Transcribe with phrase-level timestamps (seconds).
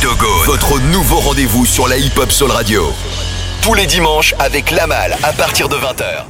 [0.00, 2.84] Votre nouveau rendez-vous sur la hip-hop Soul Radio.
[3.62, 6.24] Tous les dimanches avec Lamal à partir de 20h.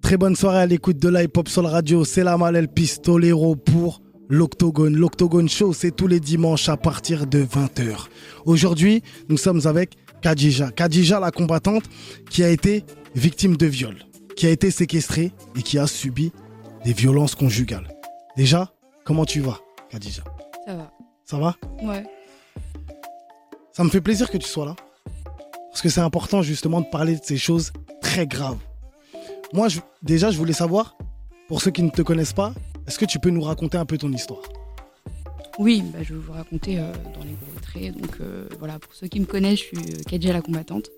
[0.00, 2.04] Très bonne soirée à l'écoute de la hip-hop Soul Radio.
[2.04, 4.94] C'est Lamal El Pistolero pour l'Octogone.
[4.94, 8.06] L'Octogone Show, c'est tous les dimanches à partir de 20h.
[8.44, 10.70] Aujourd'hui, nous sommes avec Kadija.
[10.70, 11.82] Kadija, la combattante
[12.30, 12.84] qui a été
[13.16, 13.96] victime de viol,
[14.36, 16.30] qui a été séquestrée et qui a subi
[16.84, 17.88] des violences conjugales.
[18.36, 18.70] Déjà,
[19.04, 19.58] comment tu vas,
[19.90, 20.22] Kadija
[20.64, 20.92] Ça va.
[21.24, 21.56] Ça va?
[21.82, 22.04] Ouais.
[23.80, 24.76] Ça me fait plaisir que tu sois là.
[25.70, 27.72] Parce que c'est important justement de parler de ces choses
[28.02, 28.58] très graves.
[29.54, 29.68] Moi,
[30.02, 30.98] déjà, je voulais savoir,
[31.48, 32.52] pour ceux qui ne te connaissent pas,
[32.86, 34.42] est-ce que tu peux nous raconter un peu ton histoire?
[35.58, 37.96] Oui, bah, je vais vous raconter euh, dans les gros traits.
[37.96, 40.90] Donc euh, voilà, pour ceux qui me connaissent, je suis euh, Kadja la combattante.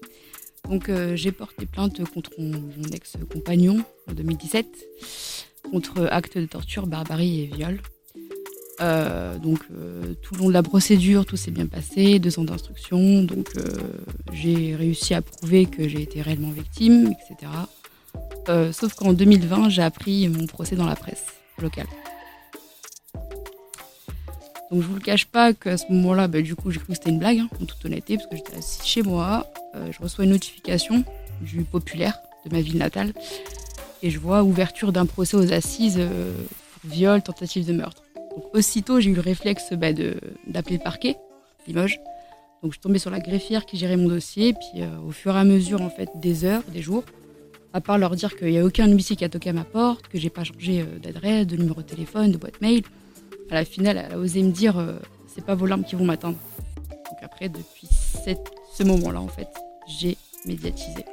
[0.68, 4.66] Donc j'ai porté plainte contre mon, mon ex-compagnon en 2017
[5.70, 7.80] contre actes de torture, barbarie et viol.
[8.80, 12.44] Euh, donc euh, tout le long de la procédure, tout s'est bien passé, deux ans
[12.44, 13.22] d'instruction.
[13.22, 13.62] Donc euh,
[14.32, 17.50] j'ai réussi à prouver que j'ai été réellement victime, etc.
[18.72, 21.24] Sauf qu'en 2020, j'ai appris mon procès dans la presse
[21.58, 21.86] locale.
[24.70, 26.94] Donc je vous le cache pas qu'à ce moment-là, bah, du coup, j'ai cru que
[26.94, 30.24] c'était une blague, hein, en toute honnêteté, parce que j'étais assise chez moi, je reçois
[30.24, 31.04] une notification
[31.40, 33.12] du populaire de ma ville natale,
[34.02, 38.01] et je vois ouverture d'un procès aux assises pour viol, tentative de meurtre.
[38.54, 40.16] Aussitôt, j'ai eu le réflexe bah, de-
[40.46, 41.16] d'appeler le parquet,
[41.66, 42.00] Limoges.
[42.62, 45.34] Donc je suis tombée sur la greffière qui gérait mon dossier, puis euh, au fur
[45.34, 47.02] et à mesure en fait des heures, des jours,
[47.72, 50.06] à part leur dire qu'il n'y a aucun huissier qui a toqué à ma porte,
[50.08, 52.82] que j'ai pas changé euh, d'adresse, de numéro de téléphone, de boîte mail,
[53.50, 54.94] à la finale, elle a osé me dire euh,
[55.34, 56.36] c'est pas vos larmes qui vont m'atteindre.
[56.88, 57.88] Donc après, depuis
[58.74, 59.48] ce moment-là, en fait,
[59.86, 61.04] j'ai médiatisé.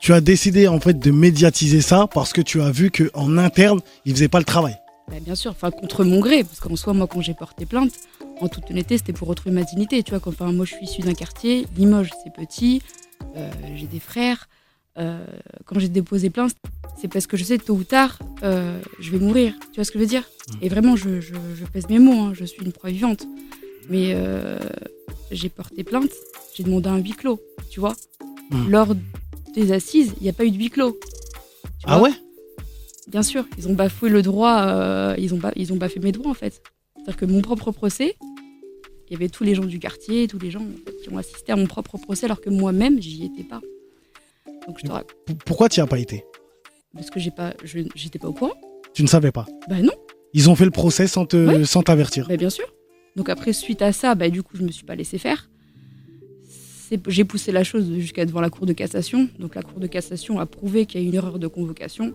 [0.00, 3.36] Tu as décidé en fait de médiatiser ça parce que tu as vu que en
[3.36, 4.76] interne, il faisait pas le travail.
[5.10, 7.92] Bah, bien sûr, enfin contre mon gré, parce qu'en soi, moi, quand j'ai porté plainte,
[8.40, 10.02] en toute honnêteté, c'était pour retrouver ma dignité.
[10.02, 12.82] Tu vois, quand, enfin, moi, je suis issue d'un quartier, Limoges, c'est petit,
[13.36, 14.48] euh, j'ai des frères.
[14.98, 15.24] euh,
[15.64, 16.52] quand j'ai déposé plainte,
[17.00, 19.54] c'est parce que je sais tôt ou tard, euh, je vais mourir.
[19.72, 20.28] Tu vois ce que je veux dire?
[20.60, 23.24] Et vraiment, je, je- je pèse mes mots, hein, je suis une proie vivante.
[23.88, 24.14] Mais
[25.30, 26.10] j'ai porté plainte,
[26.54, 27.94] j'ai demandé un huis clos, tu vois?
[28.50, 28.68] Mm.
[28.70, 28.94] Lors
[29.54, 30.98] des assises, il n'y a pas eu de huis clos.
[31.84, 32.10] Ah ouais?
[33.08, 36.30] Bien sûr, ils ont bafoué le droit, euh, ils, ont ils ont bafoué mes droits
[36.30, 36.62] en fait.
[36.96, 38.16] C'est-à-dire que mon propre procès,
[39.08, 41.16] il y avait tous les gens du quartier, tous les gens en fait, qui ont
[41.16, 43.60] assisté à mon propre procès alors que moi-même, j'y étais pas.
[44.66, 44.92] Donc je te
[45.24, 46.24] P- Pourquoi tu n'y as pas été?
[46.94, 48.54] parce que j'ai pas, je- j'étais pas au courant.
[48.92, 49.46] Tu ne savais pas?
[49.68, 49.92] Bah non,
[50.34, 51.64] Ils ont fait le procès sans te, Ouais.
[51.64, 52.26] sans t'avertir?
[52.28, 52.66] bah bien sûr.
[53.16, 55.48] Donc après, suite à ça, bah du coup, je me suis pas laissé faire.
[57.06, 59.28] J'ai poussé la chose jusqu'à devant la Cour de cassation.
[59.38, 62.14] Donc la Cour de cassation a prouvé qu'il y a eu une erreur de convocation.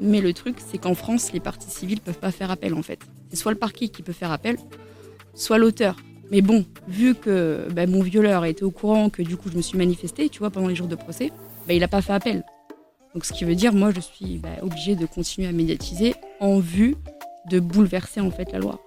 [0.00, 3.00] Mais le truc, c'est qu'en France, les parties civiles peuvent pas faire appel en fait.
[3.30, 4.56] C'est soit le parquet qui peut faire appel,
[5.34, 5.96] soit l'auteur.
[6.30, 9.62] Mais bon, vu que bah, mon violeur était au courant que du coup je me
[9.62, 11.30] suis manifestée, tu vois, pendant les jours de procès,
[11.66, 12.44] bah, il n'a pas fait appel.
[13.14, 16.58] Donc ce qui veut dire, moi, je suis bah, obligée de continuer à médiatiser en
[16.58, 16.96] vue
[17.50, 18.80] de bouleverser en fait la loi.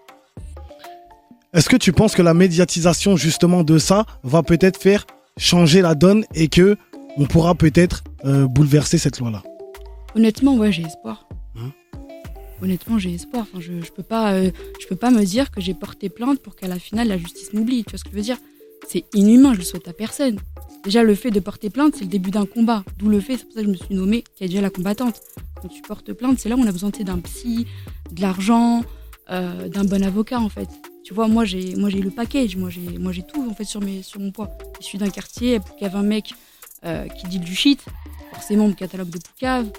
[1.53, 5.05] Est-ce que tu penses que la médiatisation justement de ça va peut-être faire
[5.37, 6.77] changer la donne et que
[7.17, 9.43] on pourra peut-être euh, bouleverser cette loi-là?
[10.15, 11.27] Honnêtement, ouais, j'ai espoir.
[11.57, 11.71] Hein
[12.61, 13.45] Honnêtement, j'ai espoir.
[13.49, 16.39] Enfin, je, je peux pas, euh, je peux pas me dire que j'ai porté plainte
[16.39, 17.83] pour qu'à la finale la justice m'oublie.
[17.83, 18.37] Tu vois ce que je veux dire?
[18.87, 19.53] C'est inhumain.
[19.53, 20.39] Je le souhaite à personne.
[20.83, 22.83] Déjà, le fait de porter plainte, c'est le début d'un combat.
[22.97, 25.21] D'où le fait, c'est pour ça que je me suis nommée déjà la combattante.
[25.61, 27.67] Quand tu portes plainte, c'est là où on a besoin d'un psy,
[28.11, 28.83] de l'argent,
[29.29, 30.69] euh, d'un bon avocat en fait.
[31.03, 33.63] Tu vois, moi j'ai, moi j'ai le package, moi j'ai, moi j'ai tout en fait
[33.63, 34.49] sur mes, sur mon poids.
[34.79, 36.33] Je suis d'un quartier, pour qu'il y avait un mec
[36.85, 37.83] euh, qui dit du shit,
[38.33, 39.69] forcément mon catalogue de Poucave.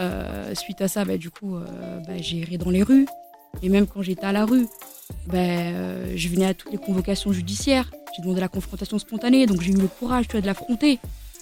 [0.00, 1.64] Euh, suite à ça, bah, du coup, euh,
[2.06, 3.06] bah, j'ai erré dans les rues.
[3.62, 4.66] Et même quand j'étais à la rue,
[5.26, 7.90] bah, euh, je venais à toutes les convocations judiciaires.
[8.16, 10.98] J'ai demandé la confrontation spontanée, donc j'ai eu le courage tu vois, de l'affronter.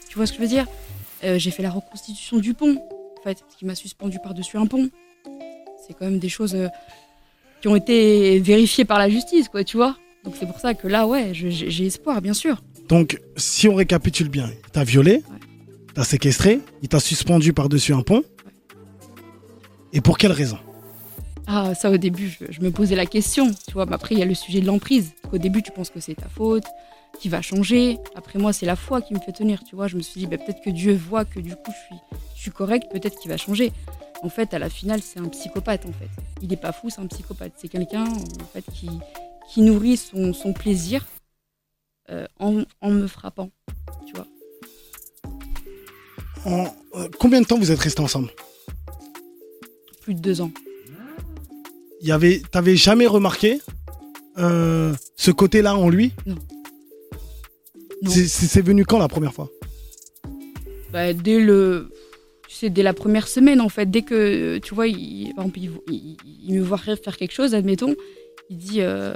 [0.09, 0.67] Tu vois ce que je veux dire?
[1.23, 4.89] J'ai fait la reconstitution du pont, en fait, qui m'a suspendu par-dessus un pont.
[5.87, 6.57] C'est quand même des choses
[7.61, 9.97] qui ont été vérifiées par la justice, quoi, tu vois?
[10.25, 12.63] Donc c'est pour ça que là, ouais, j'ai j'ai espoir, bien sûr.
[12.89, 15.23] Donc, si on récapitule bien, il t'a violé,
[15.89, 18.23] il t'a séquestré, il t'a suspendu par-dessus un pont.
[19.93, 20.59] Et pour quelle raison?
[21.47, 23.87] Ah, ça au début, je, je me posais la question, tu vois.
[23.87, 25.13] Mais après, il y a le sujet de l'emprise.
[25.33, 26.65] Au début, tu penses que c'est ta faute,
[27.21, 27.99] qui va changer.
[28.15, 29.89] Après, moi, c'est la foi qui me fait tenir, tu vois.
[29.89, 32.03] Je me suis dit, bah, peut-être que Dieu voit que du coup, je suis,
[32.37, 33.73] je suis correcte, peut-être qu'il va changer.
[34.23, 36.11] En fait, à la finale, c'est un psychopathe, en fait.
[36.43, 37.53] Il n'est pas fou, c'est un psychopathe.
[37.57, 38.91] C'est quelqu'un, en fait, qui,
[39.49, 41.07] qui nourrit son, son plaisir
[42.11, 43.51] euh, en, en me frappant,
[44.07, 44.27] tu vois.
[46.45, 48.31] En- euh, Combien de temps vous êtes restés ensemble?
[50.09, 50.51] Plus de deux ans.
[52.01, 53.61] Y avait, T'avais jamais remarqué
[54.39, 56.13] euh, ce côté-là en lui?
[56.25, 56.37] Non.
[58.01, 58.11] Non.
[58.11, 59.51] C'est- venu quand la première fois?
[60.95, 61.91] Bah, dès le.
[62.49, 65.59] Tu sais, dès la première semaine, en fait, dès que, tu vois, il, par exemple,
[65.59, 66.17] il, il-
[66.47, 67.95] il me voit faire quelque chose, admettons,
[68.49, 69.13] il dit, euh,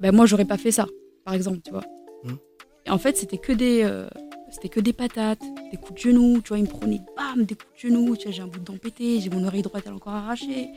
[0.00, 0.86] bah, moi, j'aurais pas fait ça,
[1.26, 1.84] par exemple, tu vois.
[2.24, 2.38] Mhm.
[2.86, 3.82] Et en fait, c'était que des.
[3.82, 4.08] euh,
[4.54, 5.42] c'était que des patates,
[5.72, 8.24] des coups de genoux, tu vois, il me prenait, bam, des coups de genoux, tu
[8.24, 10.68] vois, j'ai un bout de dent pété, j'ai mon oreille droite, elle est encore arrachée,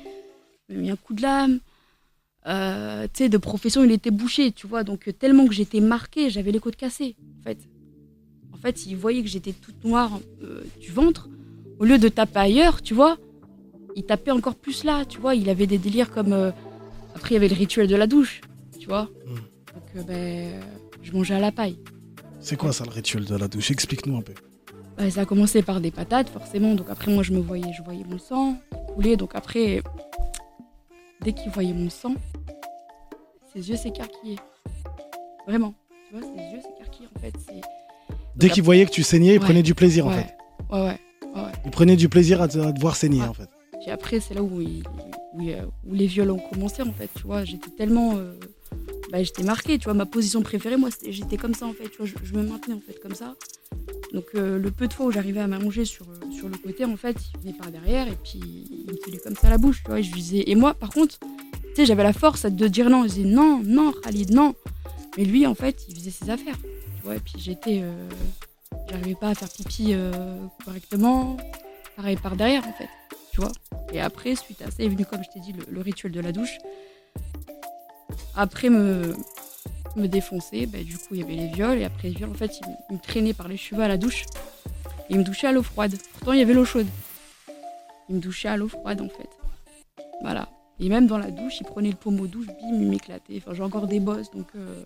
[0.69, 1.59] il m'a mis un coup de lame.
[2.47, 5.81] Euh, tu sais, de profession, il était bouché, tu vois, donc euh, tellement que j'étais
[5.81, 7.57] marquée, j'avais les côtes cassées, en fait.
[8.53, 11.29] En fait, il voyait que j'étais toute noire euh, du ventre.
[11.79, 13.17] Au lieu de taper ailleurs, tu vois,
[13.95, 15.35] il tapait encore plus là, tu vois.
[15.35, 16.33] Il avait des délires comme.
[16.33, 16.51] euh,
[17.13, 18.41] Après, il y avait le rituel de la douche,
[18.79, 19.09] tu vois.
[19.25, 19.35] Mm.
[19.95, 20.59] Donc, ben,
[21.03, 21.77] je mangeais à la paille.
[22.47, 23.71] C'est quoi ça le rituel de la douche?
[23.71, 24.31] Explique-nous un peu.
[24.97, 26.75] Ouais, ça a commencé par des patates, forcément.
[26.75, 28.55] Donc, après, moi, je me voyais, je voyais mon sang
[28.95, 29.17] couler.
[29.17, 29.81] Donc, après,
[31.21, 32.13] dès qu'il voyait mon sang,
[33.53, 34.37] ses yeux s'écarquillaient.
[35.45, 35.73] Vraiment.
[36.09, 37.33] Tu vois, ses yeux s'écarquillaient, en fait.
[38.37, 39.45] Dès qu'il voyait que tu saignais, il Ouais.
[39.45, 40.23] prenait du plaisir en Ouais.
[40.23, 40.35] fait.
[40.71, 40.81] Ouais,
[41.35, 41.51] ouais.
[41.65, 43.49] Il prenait du plaisir à te, à te voir saigner en fait.
[43.81, 44.83] Puis après, c'est là où, il-
[45.33, 47.09] où, il- où les viols ont commencé, en fait.
[47.15, 48.13] Tu vois, j'étais tellement.
[48.15, 48.39] euh,
[49.11, 49.93] bah, j'étais marquée, tu vois.
[49.93, 51.89] Ma position préférée, moi, j'étais comme ça, en fait.
[51.89, 53.35] Tu vois, je, me maintenais, en fait, comme ça.
[54.13, 56.85] Donc, euh, le peu de fois où j'arrivais à m'allonger sur, euh, sur le côté,
[56.85, 59.57] en fait, il venait par derrière et puis il me tenait comme ça à la
[59.57, 59.99] bouche, tu vois.
[59.99, 60.43] Et je disais.
[60.47, 61.27] Et moi, par contre, tu
[61.75, 63.03] sais, j'avais la force de dire non.
[63.03, 64.55] Je disais non, non, Khalid, non.
[65.17, 67.15] Mais lui, en fait, il faisait ses affaires, tu vois.
[67.15, 67.79] Et puis j'étais.
[67.81, 68.09] euh,
[68.89, 69.93] J'arrivais pas à faire pipi
[70.63, 71.37] correctement.
[71.95, 72.87] Pareil par derrière, en fait,
[73.31, 73.51] tu vois.
[73.91, 76.31] Et après, suite à ça, est venu, comme je t'ai dit, le rituel de la
[76.31, 76.57] douche.
[78.35, 79.13] Après me,
[79.95, 81.79] me défoncer, bah, du coup, il y avait les viols.
[81.79, 83.87] Et après les viols, en fait, il, me- il me traînait par les cheveux à
[83.87, 84.25] la douche.
[85.09, 85.95] Et il me douchait à l'eau froide.
[86.13, 86.87] Pourtant, il y avait l'eau chaude.
[88.09, 89.29] Il me douchait à l'eau froide, en fait.
[90.21, 90.49] Voilà.
[90.79, 93.37] Et même dans la douche, il prenait le pommeau douche, bim, il m'éclatait.
[93.37, 94.83] Enfin, j'ai encore des bosses, donc euh,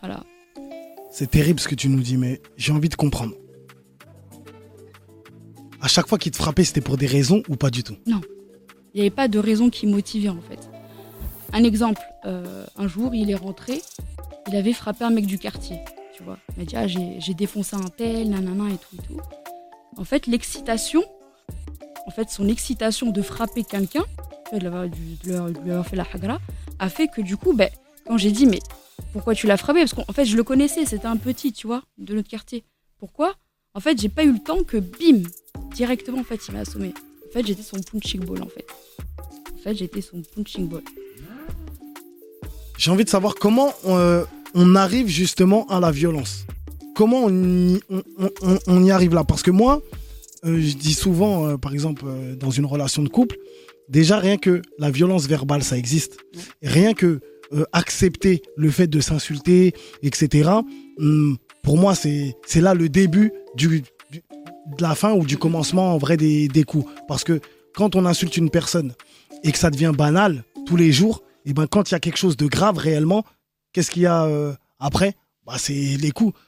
[0.00, 0.22] voilà.
[1.10, 3.34] C'est terrible ce que tu nous dis, mais j'ai envie de comprendre.
[5.80, 7.96] À chaque fois qu'il te frappait, c'était pour des raisons ou pas du tout?
[8.06, 8.14] Il
[8.94, 10.60] n'y avait pas de raison qui motivait en fait.
[11.52, 13.82] Un exemple, euh, un jour il est rentré,
[14.48, 15.78] il avait frappé un mec du quartier,
[16.14, 16.38] tu vois.
[16.50, 19.20] Il m'a dit ah, j'ai défoncé un tel, nanana et tout et tout.
[19.96, 21.02] En fait, l'excitation,
[22.06, 24.04] en fait, son excitation de frapper quelqu'un,
[24.52, 26.38] de lui avoir fait la hagra,
[26.78, 27.68] a fait que du coup, ben,
[28.06, 28.60] quand j'ai dit mais
[29.12, 29.80] pourquoi tu l'as frappé?
[29.80, 32.64] Parce qu'en fait, je le connaissais, c'était un petit, tu vois, de notre quartier.
[32.98, 33.34] Pourquoi?
[33.74, 35.22] En fait, j'ai pas eu le temps que bim,
[35.74, 36.92] directement, en fait, il m'a assommé.
[37.28, 38.66] En fait, j'étais son punching ball, en fait.
[39.54, 40.82] En fait, j'étais son punching ball.
[42.80, 44.24] J'ai envie de savoir comment euh,
[44.54, 46.46] on arrive justement à la violence.
[46.94, 49.22] Comment on y, arrive là?
[49.22, 49.82] Parce que moi,
[50.46, 52.06] euh, je dis souvent, euh, par exemple,
[52.38, 53.36] dans une relation de couple,
[53.90, 56.16] déjà rien que la violence verbale, ça existe.
[56.62, 57.20] Rien que
[57.72, 60.50] accepter le fait de s'insulter, etc.
[60.98, 63.82] hum, pour moi, c'est là le début de
[64.80, 66.90] la fin ou du commencement en vrai des, des coups.
[67.08, 67.40] Parce que
[67.74, 68.94] quand on insulte une personne
[69.44, 72.16] et que ça devient banal tous les jours, et ben quand il y a quelque
[72.18, 73.24] chose de grave réellement,
[73.72, 75.14] qu'est-ce qu'il y a euh, après?
[75.46, 76.38] Bah, C'est les coups.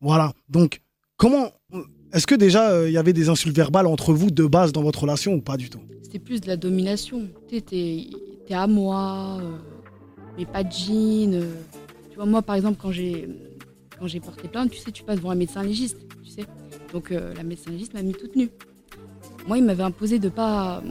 [0.00, 0.32] Voilà.
[0.48, 0.80] Donc,
[1.16, 1.50] comment.
[2.12, 4.82] Est-ce que déjà euh, il y avait des insultes verbales entre vous de base dans
[4.82, 5.80] votre relation ou pas du tout?
[6.02, 7.28] C'était plus de la domination.
[7.48, 8.06] Tu sais, t'es
[8.46, 9.56] t'es à moi, euh,
[10.38, 11.34] mais pas de jean.
[11.34, 11.52] euh.
[12.10, 13.28] Tu vois, moi, par exemple, quand j'ai
[13.98, 16.44] quand j'ai porté plainte, tu sais, tu passes devant un médecin légiste, tu sais.
[16.92, 18.50] Donc, euh, la médecin légiste m'a mis toute nue.
[19.48, 20.82] Moi, il m'avait imposé de pas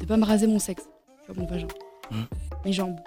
[0.00, 0.84] de pas me raser mon sexe,
[1.26, 1.68] tu vois, mon vagin,
[2.10, 2.24] Mhm.
[2.72, 2.98] Jambes.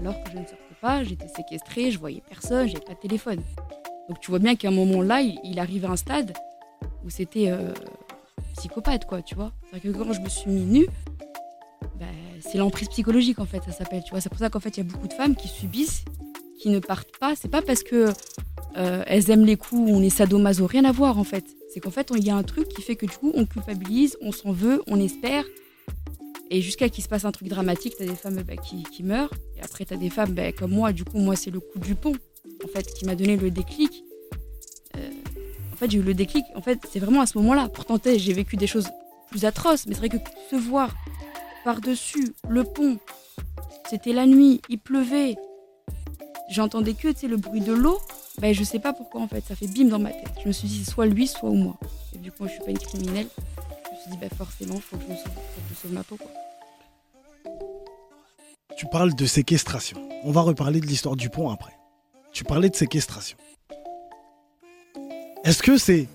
[0.00, 3.40] Alors que je ne sortais pas, j'étais séquestrée, je voyais personne, j'avais pas de téléphone.
[4.08, 6.32] Donc, tu vois bien qu'à un moment-là, il, il arrivait à un stade
[7.04, 7.72] où c'était euh,
[8.56, 9.52] psychopathe, quoi, tu vois.
[9.70, 10.86] C'est-à-dire que quand je me suis mis nue,
[11.98, 12.06] bah,
[12.40, 14.20] c'est l'emprise psychologique, en fait, ça s'appelle, tu vois.
[14.20, 16.04] C'est pour ça qu'en fait, il y a beaucoup de femmes qui subissent,
[16.60, 17.34] qui ne partent pas.
[17.36, 18.12] C'est pas parce que
[18.76, 21.44] euh, elles aiment les coups, on est sadomaso, rien à voir, en fait.
[21.72, 24.16] C'est qu'en fait, il y a un truc qui fait que du coup, on culpabilise,
[24.20, 25.44] on s'en veut, on espère.
[26.50, 29.32] Et jusqu'à qu'il se passe un truc dramatique, t'as des femmes bah, qui, meurent.
[29.56, 31.94] Et après, t'as des femmes bah, comme moi, du coup, moi, c'est le coup du
[31.94, 32.14] pont,
[32.64, 34.04] en fait, qui m'a donné le déclic.
[34.96, 35.10] Euh,
[35.72, 36.44] en fait, j'ai eu le déclic.
[36.54, 37.68] En fait, c'est vraiment à ce moment-là.
[37.68, 38.88] Pourtant, j'ai vécu des choses
[39.30, 40.18] plus atroces, mais c'est vrai que
[40.50, 40.94] se voir
[41.64, 42.98] par-dessus le pont,
[43.88, 45.36] c'était la nuit, il pleuvait.
[46.50, 47.98] J'entendais que tu le bruit de l'eau.
[48.38, 50.32] Ben, je sais pas pourquoi en fait, ça fait bim dans ma tête.
[50.42, 51.76] Je me suis dit, soit lui, soit moi.
[52.14, 53.28] Et du coup, je suis pas une criminelle.
[54.04, 56.18] Suis dit, ben, forcément, faut que je, me sauve, faut que je sauve ma peau.
[56.18, 56.30] Quoi.
[58.76, 59.96] Tu parles de séquestration.
[60.24, 61.72] On va reparler de l'histoire du pont après.
[62.30, 63.38] Tu parlais de séquestration.
[65.44, 66.06] Est-ce que c'est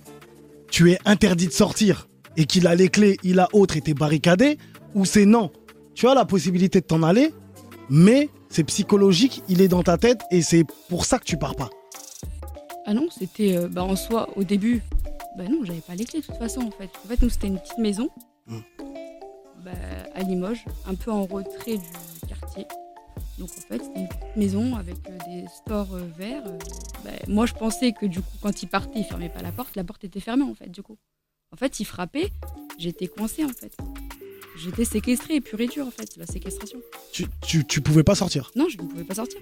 [0.70, 3.96] tu es interdit de sortir et qu'il a les clés, il a autre et t'es
[3.96, 4.60] barricadé
[4.94, 5.52] Ou c'est non?
[5.96, 7.34] Tu as la possibilité de t'en aller,
[7.90, 11.56] mais c'est psychologique, il est dans ta tête et c'est pour ça que tu pars
[11.56, 11.72] pas.
[12.86, 14.84] Ah non, c'était euh, bah, en soi au début.
[15.40, 16.90] Bah non, j'avais pas les clés de toute façon en fait.
[17.06, 18.10] En fait, nous c'était une petite maison
[18.48, 18.60] Mm.
[19.64, 19.72] bah,
[20.16, 22.66] à Limoges, un peu en retrait du quartier.
[23.38, 26.46] Donc en fait, c'était une petite maison avec euh, des stores euh, verts.
[26.46, 26.58] euh,
[27.06, 29.78] bah, moi, je pensais que du coup, quand il partait, il fermait pas la porte.
[29.78, 30.98] La porte était fermée en fait, du coup.
[31.54, 32.32] En fait, il frappait.
[32.78, 33.78] J'étais coincée en fait.
[34.58, 36.80] J'étais séquestrée, pure et dure en fait, la séquestration.
[37.14, 38.52] Tu, tu, tu pouvais pas sortir?
[38.58, 39.40] Non, je ne pouvais pas sortir.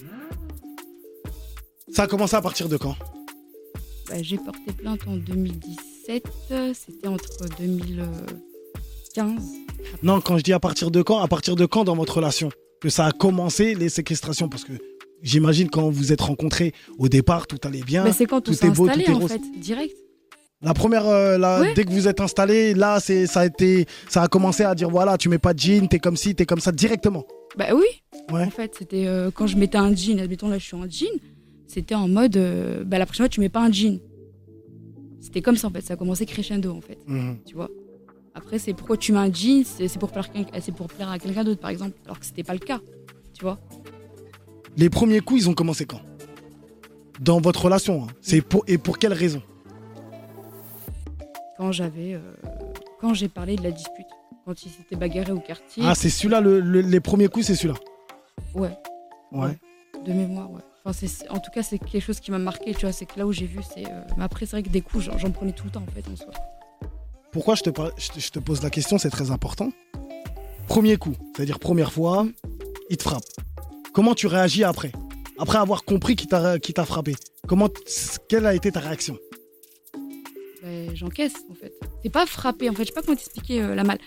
[1.91, 2.95] Ça a commencé à partir de quand?
[4.09, 5.15] Bah, j'ai porté plainte en
[6.07, 6.73] 2017.
[6.73, 7.27] C'était entre
[7.59, 9.31] 2015.
[10.03, 12.49] Non, quand je dis à partir de quand, à partir de quand dans votre relation
[12.81, 14.47] que ça a commencé les séquestrations?
[14.49, 14.73] Parce que
[15.21, 18.03] j'imagine quand vous êtes rencontrés au départ, tout allait bien.
[18.03, 19.31] Bah, c'est quand tout s'est est beau, tout est en rose.
[19.31, 19.95] fait, direct.
[20.61, 21.73] La première, euh, la- Ouais.
[21.75, 24.89] dès que vous êtes installé, là, c'est, ça a été, ça a commencé à dire
[24.89, 27.25] voilà, tu mets pas de jean, t'es comme ci, t'es comme ça directement.
[27.57, 27.85] Bah oui.
[28.31, 28.43] Ouais.
[28.45, 31.11] En fait, c'était euh, quand je mettais un jean, admettons là je suis en jean,
[31.67, 33.99] c'était en mode euh, bah la prochaine fois tu mets pas un jean.
[35.21, 37.39] C'était comme ça en fait, ça a commencé crescendo en fait, Mhm.
[37.45, 37.69] tu vois.
[38.35, 40.29] Après c'est pourquoi tu mets un jean, c'est pour plaire,
[40.75, 42.79] pour plaire à quelqu'un d'autre par exemple, alors que c'était pas le cas,
[43.33, 43.57] tu vois.
[44.77, 46.01] Les premiers coups, ils ont commencé quand?
[47.19, 48.07] Dans votre relation, hein.
[48.21, 49.41] c'est pour et pour quelle raison?
[51.57, 52.19] Quand j'avais, euh,
[53.01, 54.05] quand j'ai parlé de la dispute,
[54.45, 57.55] quand ils s'étaient bagarrés au quartier, Ah, c'est celui-là, le- le- les premiers coups, c'est
[57.55, 57.79] celui-là?
[58.53, 58.77] ouais,
[59.31, 59.57] Ouais.
[60.05, 60.61] de mémoire, ouais.
[60.87, 62.91] Enfin, en tout cas, c'est quelque chose qui m'a marqué, tu vois.
[62.91, 63.85] C'est que là où j'ai vu, c'est.
[63.85, 66.09] euh, Mais après, c'est vrai que des coups, j'en prenais tout le temps, en fait,
[66.11, 66.31] en soi.
[67.31, 67.69] Pourquoi je te,
[68.17, 69.71] je pose la question, c'est très important.
[70.67, 72.25] Premier coup, c'est-à-dire première fois,
[72.89, 73.23] il te frappe.
[73.93, 74.91] Comment tu réagis après?
[75.39, 77.15] Après avoir compris qu'il t'a frappé.
[77.47, 77.69] Comment,
[78.27, 79.17] quelle a été ta réaction?
[80.63, 81.73] Ben, j'encaisse en fait.
[82.03, 83.97] C'est pas frapper en fait, je sais pas comment t'expliquer euh, la mal.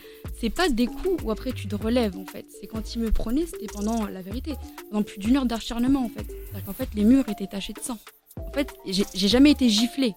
[0.41, 2.47] C'est pas des coups où après tu te relèves en fait.
[2.61, 4.55] C'est quand il me prenait, c'était pendant la vérité,
[4.91, 6.25] pendant plus d'une heure d'acharnement en fait.
[6.27, 7.99] C'est-à-dire qu'en fait les murs étaient tachés de sang.
[8.37, 10.15] En fait, j'ai jamais été giflée.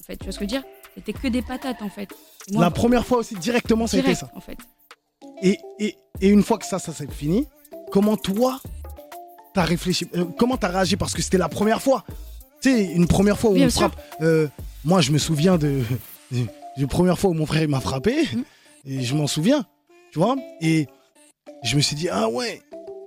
[0.00, 0.64] En fait, tu vois ce que je veux dire?
[0.94, 2.08] C'était que des patates en fait.
[2.52, 4.30] Moi, La première fois aussi, directement, ça a été ça.
[4.34, 4.58] en fait.
[5.42, 7.46] Et, et, et une fois que ça, ça s'est fini,
[7.90, 8.60] comment toi,
[9.54, 10.96] t'as réfléchi euh, Comment t'as réagi?
[10.96, 12.04] Parce que c'était la première fois.
[12.60, 13.98] Tu sais, une première fois où on frappe.
[14.20, 14.46] Euh,
[14.84, 15.82] moi, je me souviens de,
[16.78, 18.14] de première fois où mon frère m'a frappé.
[18.32, 18.44] Mhm.
[18.86, 19.64] Et je m'en souviens.
[20.12, 20.86] Tu vois Et
[21.62, 22.60] je me suis dit, ah ouais,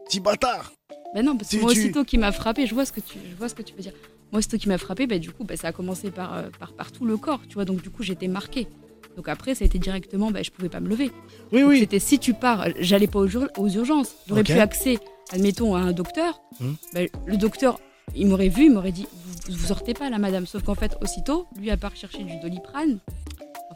[0.05, 0.73] petit bâtard.
[1.13, 3.17] Ben non, parce que moi tu- aussitôt qui m'a frappé, je vois ce que tu,
[3.29, 3.93] je vois ce que tu veux dire.
[4.31, 6.73] Moi aussitôt qui m'a frappé, ben du coup, ben, ça a commencé par, euh, par,
[6.73, 7.63] par tout le corps, tu vois.
[7.65, 8.67] Donc du coup, j'étais marquée.
[9.15, 11.11] Donc après, ça a été directement, ben, je pouvais pas me lever.
[11.51, 11.79] Oui, Donc, oui.
[11.79, 14.15] C'était si tu pars, j'allais pas aux, ur- aux urgences.
[14.27, 14.99] J'aurais pu accès,
[15.31, 16.41] admettons, à un docteur.
[16.59, 16.73] Hmm.
[16.93, 17.79] Ben, le docteur,
[18.15, 19.07] il m'aurait vu, il m'aurait dit
[19.47, 20.45] vous, vous sortez pas là, madame.
[20.45, 22.99] Sauf qu'en fait, aussitôt, lui, à part chercher du doliprane,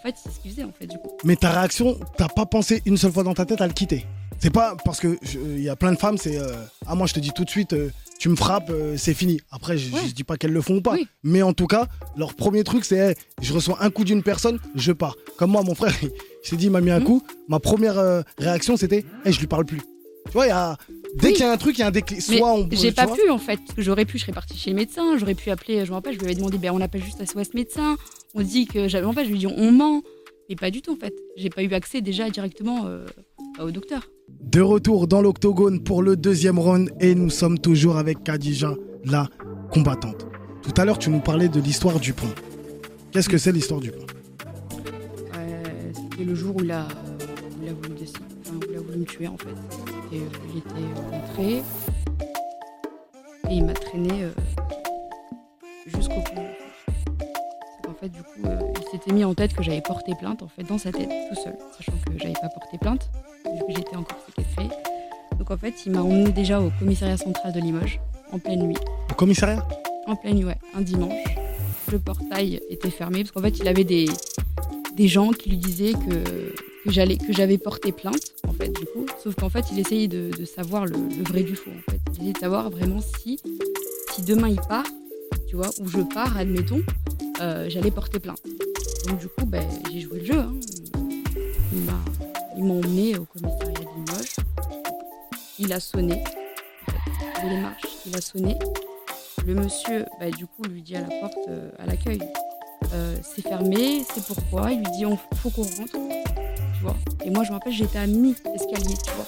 [0.01, 1.09] fait, c'est ce qu'il faisait, en fait, du coup.
[1.23, 4.05] Mais ta réaction, t'as pas pensé une seule fois dans ta tête à le quitter.
[4.39, 6.51] C'est pas parce que il y a plein de femmes, c'est euh,
[6.87, 9.39] ah moi je te dis tout de suite, euh, tu me frappes, euh, c'est fini.
[9.51, 10.01] Après je, Ouais.
[10.07, 11.07] je dis pas qu'elles le font ou pas, Oui.
[11.21, 11.85] mais en tout cas
[12.17, 15.15] leur premier truc c'est hey, je reçois un coup d'une personne, je pars.
[15.37, 16.09] Comme moi mon frère, il
[16.41, 17.05] s'est dit il m'a mis un Mhm.
[17.05, 19.81] coup, ma première réaction c'était hey, je lui parle plus.
[20.25, 20.75] Tu vois il y a
[21.17, 21.33] dès Oui.
[21.33, 22.19] qu'il y a un truc il y a un déclic.
[22.29, 23.15] Mais Soit on j'ai pas vois.
[23.17, 23.59] pu, en fait.
[23.77, 25.17] J'aurais pu, je serais partie chez le médecin.
[25.19, 27.53] J'aurais pu appeler, je me rappelle, je lui avais demandé ben, on appelle juste SOS
[27.53, 27.95] médecin.
[28.33, 29.05] On dit que j'avais.
[29.05, 30.01] En fait, je lui dit on ment.
[30.49, 31.13] Mais pas du tout, en fait.
[31.37, 33.05] J'ai pas eu accès déjà directement euh,
[33.59, 34.09] au docteur.
[34.41, 38.73] De retour dans l'octogone pour le deuxième round et nous sommes toujours avec Khadija,
[39.05, 39.29] la
[39.71, 40.27] combattante.
[40.61, 42.27] Tout à l'heure, tu nous parlais de l'histoire du pont.
[43.11, 44.05] Qu'est-ce que c'est l'histoire du pont?
[45.35, 48.77] Euh, C'était le jour où il a, où il a voulu décider, enfin, où il
[48.77, 49.49] a voulu me tuer en fait.
[50.13, 50.23] Et, euh,
[50.53, 51.61] il était rentré
[53.49, 54.29] et il m'a traîné euh,
[55.87, 56.45] jusqu'au pont.
[58.01, 60.63] Fait, du coup, euh, il s'était mis en tête que j'avais porté plainte en fait
[60.63, 63.11] dans sa tête tout seul, sachant que j'avais pas porté plainte
[63.45, 64.69] vu que j'étais encore séquestrée.
[65.37, 67.99] Donc en fait, il m'a emmené déjà au commissariat central de Limoges
[68.31, 68.77] en pleine nuit.
[69.11, 69.67] Au commissariat?
[70.07, 71.13] En pleine nuit, ouais, un dimanche.
[71.91, 74.05] Le portail était fermé parce qu'en fait, il avait des,
[74.95, 78.85] des gens qui lui disaient que, que j'allais que j'avais porté plainte, en fait, du
[78.87, 79.05] coup.
[79.21, 81.99] Sauf qu'en fait, il essayait de, de savoir le, le vrai du faux, en fait.
[82.07, 83.39] Il essayait de savoir vraiment si,
[84.13, 84.87] si demain il part,
[85.47, 86.81] tu vois, ou je pars, admettons,
[87.41, 88.41] euh, j'allais porter plainte.
[89.07, 90.39] Donc du coup, ben, j'ai joué le jeu.
[90.39, 90.53] hein.
[91.73, 91.99] Il m'a
[92.55, 94.35] il m'a emmené au commissariat de Limoges.
[95.59, 96.23] Il a sonné.
[97.43, 98.57] Les marches, il a sonné.
[99.45, 102.19] Le monsieur, bah, du coup, lui dit à la porte, euh, à l'accueil,
[102.93, 104.71] euh, c'est fermé, c'est pourquoi?
[104.71, 106.95] Il lui dit, on faut qu'on rentre, tu vois?
[107.25, 109.25] Et moi, je me rappelle, j'étais à mi-escalier, tu vois.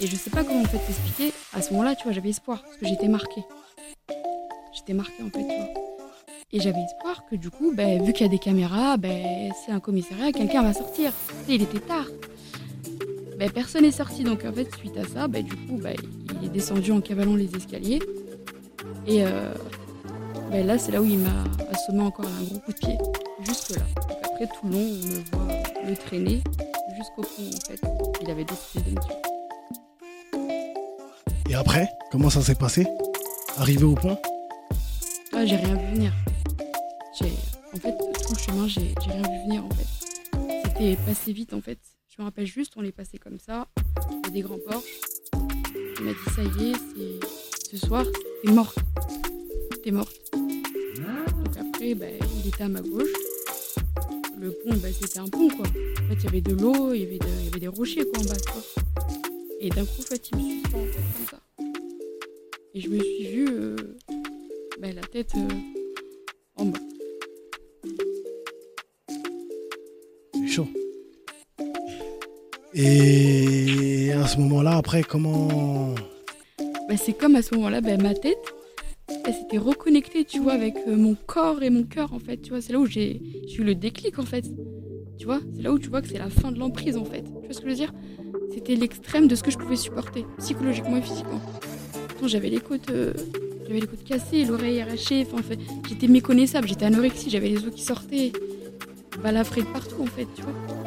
[0.00, 1.34] Et je sais pas comment en fait t'expliquer.
[1.52, 3.44] À ce moment-là, tu vois, j'avais espoir parce que j'étais marquée.
[4.72, 5.79] J'étais marquée en fait, tu vois.
[6.52, 9.70] Et j'avais espoir que du coup, ben, vu qu'il y a des caméras, ben, c'est
[9.70, 11.12] un commissariat, quelqu'un va sortir.
[11.46, 12.06] Sais, il était tard.
[13.38, 15.94] Ben, personne n'est sorti, donc en fait, suite à ça, ben, du coup, ben,
[16.42, 18.00] il, est descendu en cavalant les escaliers.
[19.06, 19.54] Et euh,
[20.50, 22.98] ben là, c'est là où il m'a assommé encore un gros coup de pied.
[23.44, 23.82] Jusque là.
[24.08, 25.54] Donc après, tout le long, on me voit
[25.88, 26.42] le traîner
[26.98, 27.80] jusqu'au pont, en fait.
[28.22, 29.14] Il avait décidé de me tuer.
[31.48, 32.88] Et après, comment ça s'est passé?
[33.56, 34.18] Arrivé au pont
[35.32, 36.12] Ah, j'ai rien vu venir.
[37.72, 39.86] En fait, tout le chemin, j'ai, rien vu venir, en fait.
[40.66, 41.78] C'était passé vite, en fait.
[42.08, 43.68] Je me rappelle juste, on est passé comme ça,
[44.26, 45.00] il des grands porches.
[45.98, 46.76] Il m'a dit, ça y est,
[47.70, 48.04] ce soir,
[48.42, 48.78] t'es morte.
[49.82, 50.16] T'es morte.
[50.34, 52.06] Donc après, bah,
[52.42, 53.12] il était à ma gauche.
[54.38, 55.48] Le pont, bah, c'était un pont.
[55.48, 58.34] En fait, il y avait de l'eau, il y avait, des rochers, en bas.
[59.60, 61.40] Et d'un coup, en fait, il me suspend, en fait, comme ça.
[62.74, 63.76] Et je me suis vue, euh,
[64.80, 65.79] bah, la tête euh,
[72.82, 75.94] Et à ce moment-là, après, comment.
[76.88, 78.38] Bah, c'est comme à ce moment-là, bah, ma tête,
[79.26, 82.38] elle s'était reconnectée, tu vois, avec euh, mon corps et mon cœur, en fait.
[82.38, 83.20] Tu vois, c'est là où j'ai
[83.58, 84.46] eu le déclic, en fait.
[85.18, 87.22] Tu vois, c'est là où tu vois que c'est la fin de l'emprise, en fait.
[87.22, 87.92] Tu vois ce que je veux dire?
[88.54, 91.40] C'était l'extrême de ce que je pouvais supporter, psychologiquement et physiquement.
[92.26, 93.12] J'avais les côtes, euh,
[93.66, 95.26] j'avais les côtes cassées, l'oreille arrachée.
[95.26, 95.58] Enfin, en fait,
[95.88, 98.32] j'étais méconnaissable, j'étais anorexie, j'avais les os qui sortaient,
[99.22, 100.79] balafrés partout, en fait, tu vois.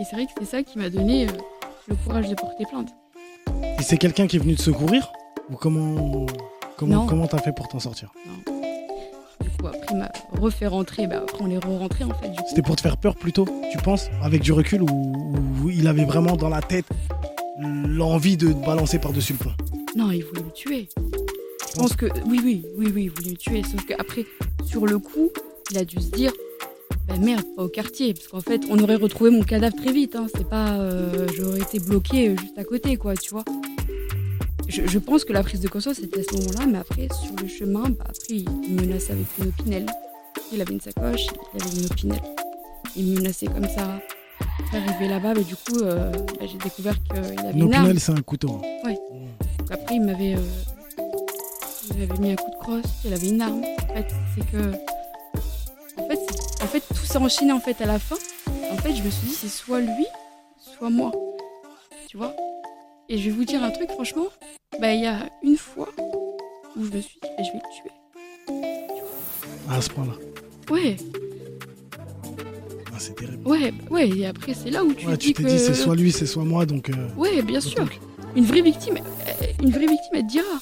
[0.00, 1.32] Et c'est vrai que c'est ça qui m'a donné euh,
[1.86, 2.88] le courage de porter plainte.
[3.78, 5.12] Et c'est quelqu'un qui est venu te secourir
[5.50, 6.24] Ou comment.
[6.78, 7.06] Comment Non.
[7.06, 8.10] comment t'as fait pour t'en sortir?
[9.42, 11.06] Du coup, après, il m'a refait rentrer.
[11.06, 12.30] Bah, après, on est re-rentré, en fait.
[12.48, 16.06] C'était pour te faire peur plutôt, tu penses Avec du recul ou, ou il avait
[16.06, 16.86] vraiment dans la tête
[17.58, 19.52] l'envie de te balancer par-dessus le pont
[19.94, 20.88] Non, il voulait me tuer.
[21.74, 22.06] Je pense que.
[22.26, 23.62] Oui, oui, oui, oui, il voulait me tuer.
[23.64, 24.24] Sauf qu'après,
[24.64, 25.28] sur le coup,
[25.70, 26.32] il a dû se dire.
[27.10, 28.14] Bah merde, pas au quartier.
[28.14, 30.16] Parce qu'en fait, on aurait retrouvé mon cadavre très vite.
[30.16, 30.26] Hein.
[30.34, 30.78] C'est pas.
[30.78, 33.44] euh, J'aurais été bloqué euh, juste à côté, quoi, tu vois.
[34.68, 37.34] Je, je pense que la prise de conscience c'était à ce moment-là, mais après, sur
[37.42, 39.86] le chemin, bah, après, il me menaçait avec une opinelle.
[40.52, 42.22] Il avait une sacoche, il avait une opinelle.
[42.96, 44.00] Il me menaçait comme ça.
[44.72, 48.12] Arrivé là-bas, mais du coup, euh, bah, j'ai découvert qu'il avait Une une opinel, c'est
[48.12, 48.60] un couteau.
[48.84, 48.94] hein.
[49.58, 50.38] Donc après, il m'avait, euh,
[51.90, 52.84] il m'avait mis un coup de crosse.
[53.04, 53.62] Il avait une arme.
[53.90, 54.06] En fait,
[54.36, 54.72] c'est que,
[56.70, 58.16] fait, en fait, tout s'est enchaîné en fait à la fin.
[58.72, 60.06] En fait, je me suis dit, c'est soit lui,
[60.58, 61.12] soit moi.
[62.08, 62.34] Tu vois?
[63.08, 64.26] Et je vais vous dire un truc, franchement.
[64.80, 65.88] Bah, il y a une fois
[66.76, 67.90] où je me suis dit, bah, je vais le tuer.
[69.68, 70.12] À ce point-là.
[70.70, 70.96] Ouais,
[72.92, 73.46] Ah, c'est terrible.
[73.48, 74.08] ouais, ouais.
[74.08, 75.48] Et après, c'est là où tu Ouais, te tu dis t'es que.
[75.48, 76.90] dit, c'est soit lui, c'est soit moi, donc.
[76.90, 77.80] euh, Ouais, bien sûr.
[77.80, 77.98] donc,
[78.36, 80.60] Une vraie victime, euh, une vraie victime, elle te dira.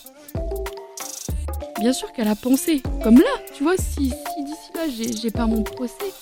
[1.80, 2.82] Bien sûr qu'elle a pensé.
[3.02, 3.24] Comme là,
[3.58, 6.12] tu vois, si, si d'ici là, j'ai j'ai pas mon procès,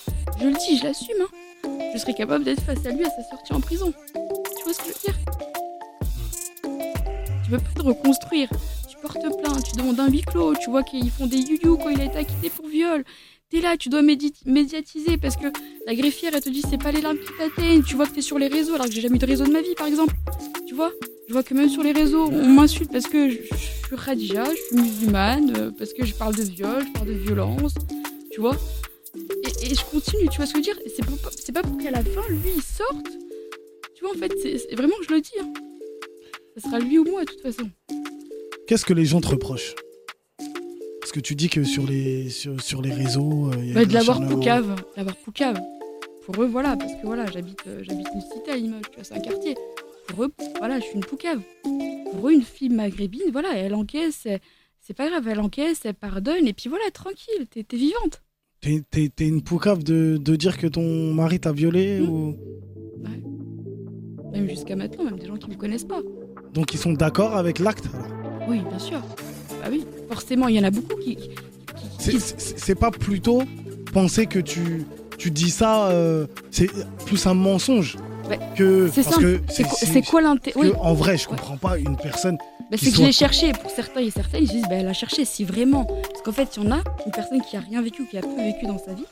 [0.41, 1.17] je le dis, je l'assume.
[1.21, 1.69] Hein.
[1.93, 3.93] Je serais capable d'être face à lui à sa sortie en prison.
[4.57, 5.15] Tu vois ce que je veux dire?
[7.45, 8.49] Tu veux pas te reconstruire.
[8.89, 11.89] Tu portes plainte, tu demandes un huis clos, tu vois qu'ils font des you quand
[11.89, 13.03] il a été acquitté pour viol.
[13.51, 15.45] T'es là, tu dois médi- médiatiser parce que
[15.85, 17.83] la greffière, elle te dit c'est pas les larmes qui t'atteignent.
[17.83, 19.51] Tu vois que t'es sur les réseaux alors que j'ai jamais eu de réseau de
[19.51, 20.15] ma vie, par exemple.
[20.67, 20.91] Tu vois?
[21.27, 24.43] Je vois que même sur les réseaux, on m'insulte parce que je, je suis Khadija,
[24.45, 27.73] je suis musulmane, euh, parce que je parle de viol, je parle de violence.
[28.31, 28.55] Tu vois
[29.15, 30.79] et, et je continue, tu vois ce que je veux dire?
[30.95, 33.07] C'est pas, c'est pas pour qu'à la fin, lui, il sorte.
[33.95, 35.31] Tu vois, en fait, c'est vraiment, je le dis.
[35.41, 35.51] hein.
[36.57, 37.69] Ça sera lui ou moi, de toute façon.
[38.67, 39.73] Qu'est-ce que les gens te reprochent?
[40.99, 43.49] Parce que tu dis que sur les, sur, sur les réseaux.
[43.51, 45.59] euh, il y a Bah, de l'avoir poucave, de l'avoir poucave.
[46.25, 49.03] Pour eux, voilà, parce que voilà, j'habite euh, j'habite une cité à Limoges, tu vois,
[49.05, 49.55] c'est un quartier.
[50.07, 51.39] Pour eux, voilà, je suis une poucave.
[51.63, 54.27] Pour eux, une fille maghrébine, voilà, elle encaisse,
[54.79, 58.23] c'est pas grave, elle encaisse, elle pardonne, et puis voilà, tranquille, t'es vivante.
[58.61, 62.09] T'es, une poucave de, de dire que ton mari t'a violé Mm.
[62.09, 62.35] ou...
[64.31, 66.01] Même jusqu'à maintenant, même des gens qui me connaissent pas.
[66.53, 67.85] Donc ils sont d'accord avec l'acte
[68.47, 68.99] Oui, bien sûr.
[69.61, 71.15] Bah oui, forcément, il y en a beaucoup qui.
[71.15, 73.41] qui- qui- c'est, pas plutôt
[73.93, 74.83] penser que tu,
[75.17, 76.69] tu dis ça, euh, c'est
[77.05, 77.97] plus un mensonge
[78.29, 78.89] Ouais, que.
[78.93, 82.37] C'est parce que C'est quoi, l'intérêt Oui, en vrai, je comprends pas une personne.
[82.69, 83.53] Bah, c'est que je l'ai cherché.
[83.53, 85.85] Pour certains et certaines, ils se disent, bah, elle a cherché, si vraiment.
[85.85, 88.21] Parce qu'en fait, il y en a, une personne qui a rien vécu, qui a
[88.21, 89.05] peu vécu dans sa vie,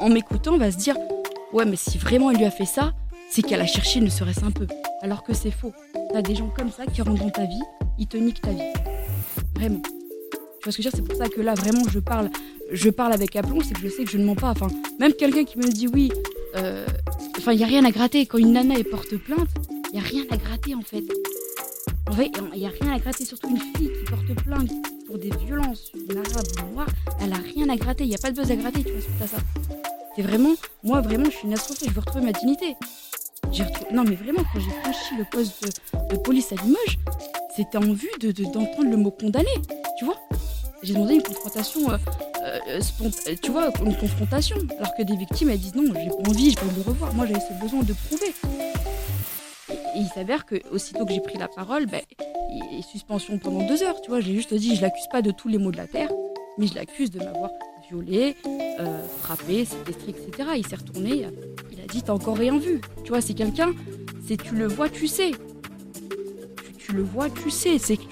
[0.00, 0.96] en m'écoutant, va se dire,
[1.52, 2.92] ouais, mais si vraiment elle lui a fait ça,
[3.30, 4.66] c'est qu'elle a cherché, ne serait-ce un peu.
[5.02, 5.72] Alors que c'est faux.
[6.12, 7.60] T'as des gens comme ça qui rentrent dans ta vie,
[7.98, 8.72] ils te niquent ta vie.
[9.54, 9.82] Vraiment.
[9.82, 10.92] Tu vois ce que je veux dire?
[10.94, 12.30] C'est pour ça que là, vraiment, je parle,
[12.70, 14.50] je parle avec aplomb, c'est que je sais que je ne mens pas.
[14.50, 16.12] Enfin, même quelqu'un qui me dit oui,
[16.56, 16.86] euh,
[17.38, 18.26] enfin, il n'y a rien à gratter.
[18.26, 19.48] Quand une nana elle porte plainte,
[19.92, 21.04] il n'y a rien à gratter en fait.
[22.08, 24.70] En vrai, il n'y a rien à gratter, surtout une fille qui porte plainte
[25.06, 26.86] pour des violences, une arabe noire,
[27.20, 29.00] elle a rien à gratter, il n'y a pas de buzz à gratter, tu vois,
[29.00, 29.36] suite à ça.
[30.14, 32.76] C'est vraiment, moi vraiment, je suis une astrophée, je veux retrouver ma dignité.
[33.44, 36.98] Retrouvé, non mais vraiment, quand j'ai franchi le poste de, de police à Limoges,
[37.56, 39.48] c'était en vue de, d'entendre le mot condamné,
[39.98, 40.16] tu vois.
[40.82, 41.96] J'ai demandé une confrontation, euh,
[43.42, 44.56] tu vois, une confrontation.
[44.78, 47.14] Alors que des victimes, elles disent non, j'ai pas envie, je veux le revoir.
[47.14, 48.34] Moi, j'avais ce besoin de prouver.
[49.70, 52.00] Et, il s'avère que aussitôt que j'ai pris la parole, ben,
[52.50, 54.20] il, suspension pendant deux heures, tu vois.
[54.20, 56.10] J'ai juste dit, je l'accuse pas de tous les maux de la terre,
[56.58, 57.50] mais je l'accuse de m'avoir
[57.88, 58.36] violé,
[59.20, 60.50] frappé, c'était strict, etc.
[60.56, 61.26] Il s'est retourné,
[61.72, 62.80] il a dit, t'as encore rien vu.
[63.04, 63.72] Tu vois, c'est quelqu'un,
[64.26, 65.32] c'est tu le vois, tu sais
[66.88, 68.08] tu le vois, tu sais, c'est tu,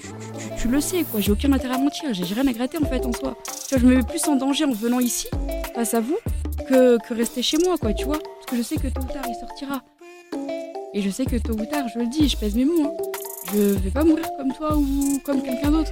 [0.61, 1.19] tu, le sais quoi.
[1.19, 3.35] J'ai aucun intérêt à mentir, j'ai rien à gratter en fait en soi.
[3.67, 5.27] Tu vois, je me mets plus en danger en venant ici
[5.73, 6.17] face à vous
[6.69, 8.19] que, que rester chez moi quoi, tu vois.
[8.19, 9.81] Parce que je sais que tôt ou tard il sortira.
[10.93, 12.85] Et je sais que tôt ou tard, je le dis, je pèse mes mots.
[12.85, 13.11] Hein.
[13.51, 15.91] Je vais pas mourir comme toi ou comme quelqu'un d'autre.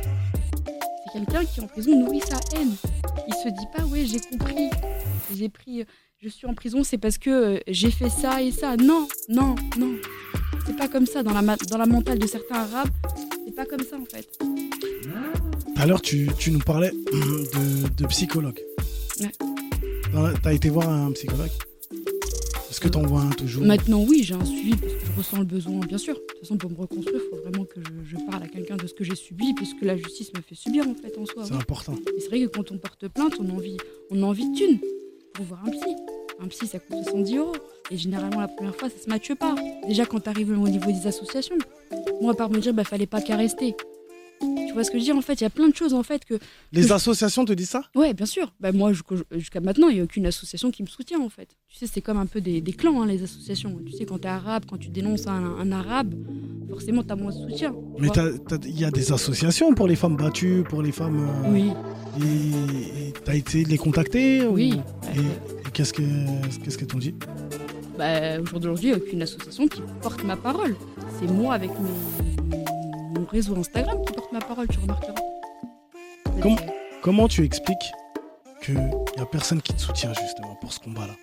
[1.06, 2.76] C'est quelqu'un qui en prison nourrit sa haine.
[3.28, 4.70] Il se dit pas ouais j'ai compris,
[5.34, 5.86] j'ai pris,
[6.22, 8.78] je suis en prison c'est parce que euh, j'ai fait ça et ça.
[8.78, 9.96] Non, non, non.
[10.66, 12.90] C'est pas comme ça dans la, dans la mentale de certains arabes.
[13.46, 14.28] C'est pas comme ça en fait.
[15.86, 18.60] L'heure, tu, tu, nous parlais de, de psychologue.
[19.20, 20.34] Ouais.
[20.42, 21.52] T'as été voir un psychologue?
[22.72, 23.64] Est-ce que t'en vois un toujours?
[23.64, 26.16] Maintenant, oui, j'ai un suivi parce que je ressens le besoin, bien sûr.
[26.16, 28.88] De toute façon, pour me reconstruire, il faut vraiment que je, parle à quelqu'un de
[28.88, 31.44] ce que j'ai subi, puisque la justice me fait subir en fait en soi.
[31.46, 31.96] C'est important.
[32.18, 33.78] C'est vrai que quand on porte plainte, on a envie,
[34.10, 34.80] on a envie de thunes
[35.44, 35.96] voir un psy.
[36.40, 37.56] Un psy, ça coûte 70 euros.
[37.92, 39.56] Et généralement, la première fois, ça se matche pas.
[39.88, 41.58] Déjà, quand tu arrives au niveau des associations,
[42.22, 43.76] moi, à part me dire, bah, fallait pas qu'à rester.
[44.76, 46.26] Vois ce que je dis En fait, il y a plein de choses en fait
[46.26, 46.36] que.
[46.74, 47.84] Les associations te disent ça?
[47.96, 48.54] Ouais, bien sûr.
[48.60, 48.92] Bah, moi,
[49.32, 51.48] jusqu'à maintenant, il n'y a aucune association qui me soutient en fait.
[51.70, 53.80] Tu sais, c'est comme un peu des, clans, hein, les associations.
[53.86, 56.14] Tu sais, quand tu es arabe, quand tu dénonces un, arabe,
[56.70, 57.74] forcément, tu as moins de soutien.
[58.00, 58.10] Mais
[58.66, 61.26] il y a des associations pour les femmes battues, pour les femmes.
[61.46, 61.72] Euh, oui.
[62.22, 64.82] Et tu as été les contacter Oui.
[65.16, 66.28] Et, qu'est-ce qu'elles
[66.64, 67.16] qu'est-ce t'ont dit?
[67.98, 70.76] Bah, au jour d'aujourd'hui, il n'y a aucune association qui porte ma parole.
[71.18, 72.65] C'est moi avec mon
[73.36, 75.14] réseau Instagram qui porte ma parole, tu remarqueras.
[77.02, 77.92] comment tu expliques
[78.64, 81.16] qu'il n'y a personne qui te soutient justement pour ce combat-là?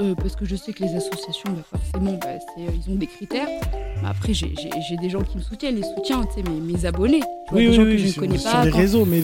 [0.00, 3.06] Euh, parce que je sais que les associations, bah, forcément, bah, euh, ils ont des
[3.06, 3.48] critères.
[4.02, 4.54] Après, j'ai
[5.02, 7.20] des gens qui me soutiennent, les soutiens, mes, mes abonnés.
[7.52, 8.50] oui, des gens que je ne connais pas.
[8.50, 9.20] Sur les réseaux, mais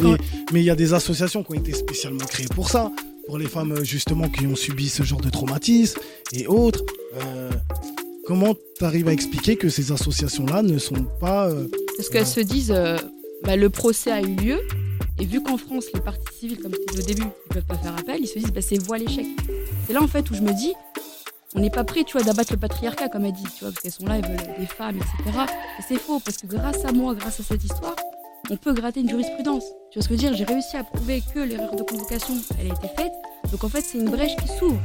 [0.52, 2.92] il y a des associations qui ont été spécialement créées pour ça
[3.26, 5.98] pour les femmes justement qui ont subi ce genre de traumatisme
[6.32, 6.84] et autres.
[7.14, 7.50] Euh,
[8.26, 11.48] comment tu arrives à expliquer que ces associations-là ne sont pas...
[11.48, 12.98] Euh, Parce qu'elles se disent, euh,
[13.44, 14.60] bah, le procès a eu lieu,
[15.18, 17.96] et vu qu'en France, les parties civiles, comme dit au début, ils peuvent pas faire
[17.96, 19.26] appel, ils se disent, bah, c'est voie l'échec.
[19.86, 20.74] C'est là en fait où je me dis,
[21.54, 23.80] on n'est pas prêt, tu vois, d'abattre le patriarcat, comme elle dit, tu vois, parce
[23.80, 25.38] qu'elles sont là, elles veulent des femmes, etc.
[25.78, 27.96] Et c'est faux, parce que grâce à moi, grâce à cette histoire,
[28.50, 29.64] on peut gratter une jurisprudence.
[29.90, 30.36] Tu vois ce que je veux dire?
[30.36, 33.12] J'ai réussi à prouver que l'erreur de convocation, elle a été faite.
[33.50, 34.78] Donc en fait, c'est une brèche qui s'ouvre.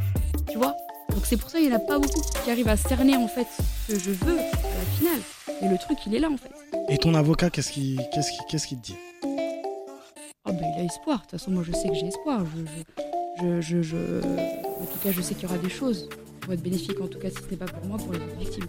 [0.50, 0.76] Tu vois?
[1.12, 3.28] Donc c'est pour ça qu'il n'y en a pas beaucoup qui arrivent à cerner en
[3.28, 3.48] fait
[3.88, 5.22] ce que je veux à la finale.
[5.62, 6.52] Et le truc, il est là en fait.
[6.90, 8.96] Et ton avocat, qu'est-ce qu'il qu'est-ce qu'est-ce qu'il te dit?
[10.46, 11.18] Ah ben il a espoir.
[11.18, 12.44] De toute façon, moi je sais que j'ai espoir.
[13.40, 16.10] Je, je, je, En tout cas, je sais qu'il y aura des choses
[16.42, 18.20] qui vont être bénéfiques, en tout cas si ce n'est pas pour moi, pour les
[18.20, 18.66] autres victimes.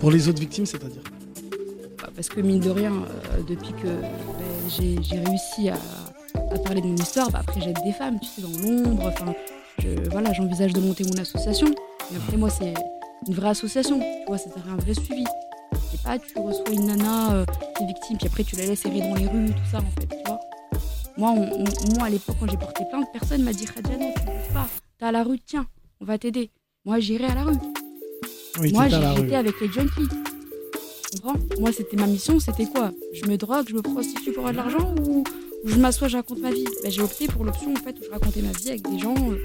[0.00, 1.02] Pour les autres victimes, c'est-à-dire?
[2.14, 5.76] Parce que mine de rien, euh, depuis que ben, j'ai réussi à,
[6.64, 9.06] parler de mon histoire, bah, après j'aide des femmes, tu sais, dans l'ombre.
[9.08, 9.34] Enfin,
[10.10, 11.74] voilà, j'envisage de monter mon association.
[12.10, 12.74] Mais après moi, c'est
[13.26, 13.98] une vraie association.
[13.98, 15.24] Tu vois, c'est un vrai suivi.
[15.90, 17.44] C'est pas tu reçois une nana euh,
[17.76, 20.00] qui est victime, puis après tu la laisses errer dans les rues, tout ça en
[20.00, 20.40] fait, tu vois.
[21.16, 21.34] Moi,
[21.96, 24.68] moi à l'époque, quand j'ai porté plainte, personne m'a dit Khadja, non, tu ne pas.
[24.98, 25.66] T'es à la rue, tiens,
[26.00, 26.50] on va t'aider.
[26.84, 27.56] Moi, j'irai à la rue.
[28.72, 30.08] moi, j'étais avec les junkies.
[31.58, 32.90] Moi, c'était ma mission, c'était quoi?
[33.12, 35.24] Je me drogue, je me prostitue pour avoir de l'argent ou,
[35.64, 36.66] je m'assois, je raconte ma vie?
[36.82, 39.14] Ben, J'ai opté pour l'option en fait où je racontais ma vie avec des gens,
[39.16, 39.36] euh,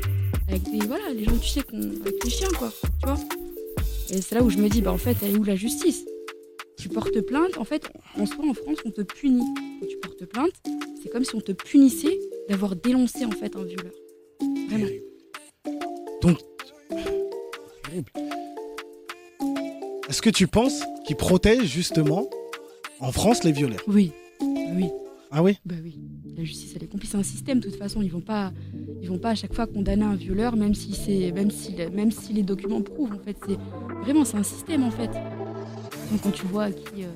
[0.49, 0.85] avec des.
[0.85, 2.71] Voilà, les gens, tu sais, avec les chiens, quoi.
[2.99, 3.17] Tu vois
[4.09, 6.05] Et c'est là où je me dis, bah en fait, elle est où la justice?
[6.77, 9.43] Tu portes plainte, en fait, en soi, en France, on te punit.
[9.79, 10.53] Quand tu portes plainte,
[11.01, 13.91] c'est comme si on te punissait d'avoir dénoncé en fait un violeur.
[14.69, 14.87] Vraiment.
[16.21, 16.37] Donc,
[20.09, 22.29] est-ce que tu penses qu'ils protègent justement
[22.99, 23.81] en France les violeurs?
[23.87, 24.89] Oui, oui.
[25.31, 25.99] Ah oui Bah oui.
[26.37, 27.11] La justice, elle est complice.
[27.11, 28.01] C'est un système, de toute façon.
[28.01, 28.51] Ils vont pas,
[29.01, 32.11] ils vont pas à chaque fois condamner un violeur, même si c'est, même si, même
[32.11, 33.13] si les documents prouvent.
[33.13, 33.57] En fait, c'est
[34.01, 35.11] vraiment, c'est un système, en fait.
[36.11, 37.07] Donc, quand tu vois qui, euh,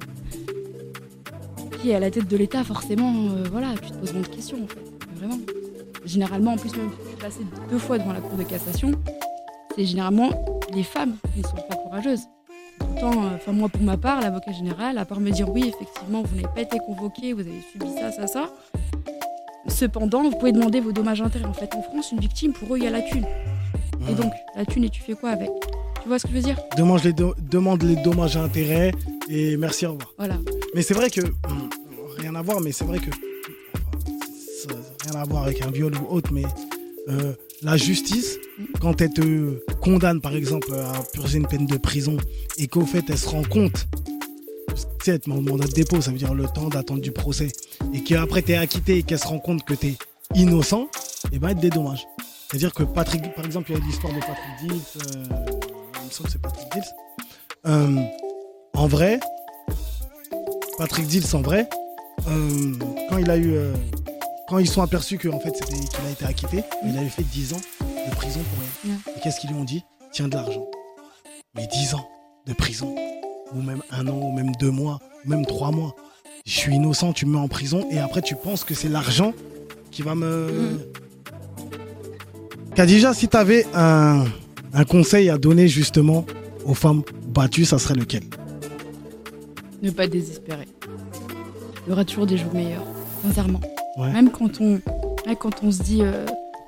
[1.82, 4.36] qui est à la tête de l'État, forcément, euh, voilà, tu te poses beaucoup de
[4.36, 4.84] questions, en fait.
[5.16, 5.40] Vraiment.
[6.06, 8.92] Généralement, en plus, même passer deux fois devant la Cour de cassation,
[9.76, 10.30] c'est généralement
[10.76, 12.28] les femmes qui ne sont pas courageuses.
[13.02, 16.36] Euh, enfin moi pour ma part, l'avocat général, à part me dire oui, effectivement, vous
[16.36, 18.50] n'avez pas été convoqué, vous avez subi ça, ça, ça.
[19.68, 21.46] Cependant, vous pouvez demander vos dommages intérêts.
[21.46, 23.26] En fait, en France, une victime, pour eux, il y a la thune.
[24.10, 25.50] Et donc, la thune, et tu fais quoi avec?
[26.02, 26.58] Tu vois ce que je veux dire?
[26.78, 28.92] Demande les, demande les dommages intérêts.
[29.30, 30.14] Et merci, au revoir.
[30.18, 30.38] Voilà.
[30.76, 31.22] Mais c'est vrai que.
[32.18, 33.10] Rien à voir, mais c'est vrai que.
[33.10, 34.76] ça-
[35.10, 36.44] rien à voir avec un viol ou autre, mais
[37.08, 38.38] euh, la justice,
[38.82, 42.18] quand elle te condamne, par exemple, à purger une peine de prison
[42.58, 43.88] et qu'au fait, elle se rend compte.
[45.04, 47.50] Tu sais, mandat de dépôt, ça veut dire le temps d'attente du procès.
[47.94, 49.98] Et qu'après, tu es acquitté et qu'elle se rend compte que tu es
[50.36, 50.90] innocent,
[51.32, 52.06] et ben, elle te dédommage.
[52.50, 54.82] C'est-à-dire que Patrick, par exemple, il y a l'histoire de Patrick Dills.
[54.98, 55.24] euh,
[56.02, 56.84] il me semble que c'est Patrick Dills.
[57.66, 58.04] Euh,
[58.74, 59.20] en vrai,
[60.78, 61.70] Patrick Dills, en vrai,
[62.28, 62.74] euh,
[63.10, 63.56] quand il a eu.
[64.54, 67.54] Quand ils sont aperçus qu'en fait, c'était- qu'il a été acquitté, il avait fait 10
[67.54, 69.00] ans de prison pour rien.
[69.18, 69.82] Et qu'est-ce qu'ils lui ont dit?
[70.12, 70.68] Tiens de l'argent.
[71.56, 72.08] Mais 10 ans
[72.46, 72.94] de prison,
[73.52, 75.96] ou même un an, ou même deux mois, ou même trois mois.
[76.46, 79.34] Je suis innocent, tu me mets en prison, et après, tu penses que c'est l'argent
[79.90, 80.52] qui va me.
[80.52, 80.80] Mm.
[82.76, 84.26] Khadija, si tu avais un,
[84.72, 86.28] un conseil à donner justement
[86.64, 88.22] aux femmes battues, ça serait lequel?
[89.82, 90.68] Ne pas désespérer.
[91.88, 92.86] Il y aura toujours des jours meilleurs,
[93.24, 93.60] sincèrement.
[93.98, 94.80] Même quand on,
[95.40, 96.26] quand on se dit euh,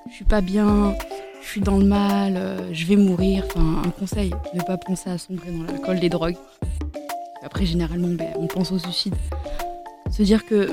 [0.09, 0.95] je suis pas bien,
[1.41, 3.43] je suis dans le mal, euh, je vais mourir.
[3.47, 6.37] Enfin, un conseil, ne pas penser à sombrer dans l'alcool, les drogues.
[7.43, 9.15] Après, généralement, ben, on pense au suicide.
[10.11, 10.69] Se dire que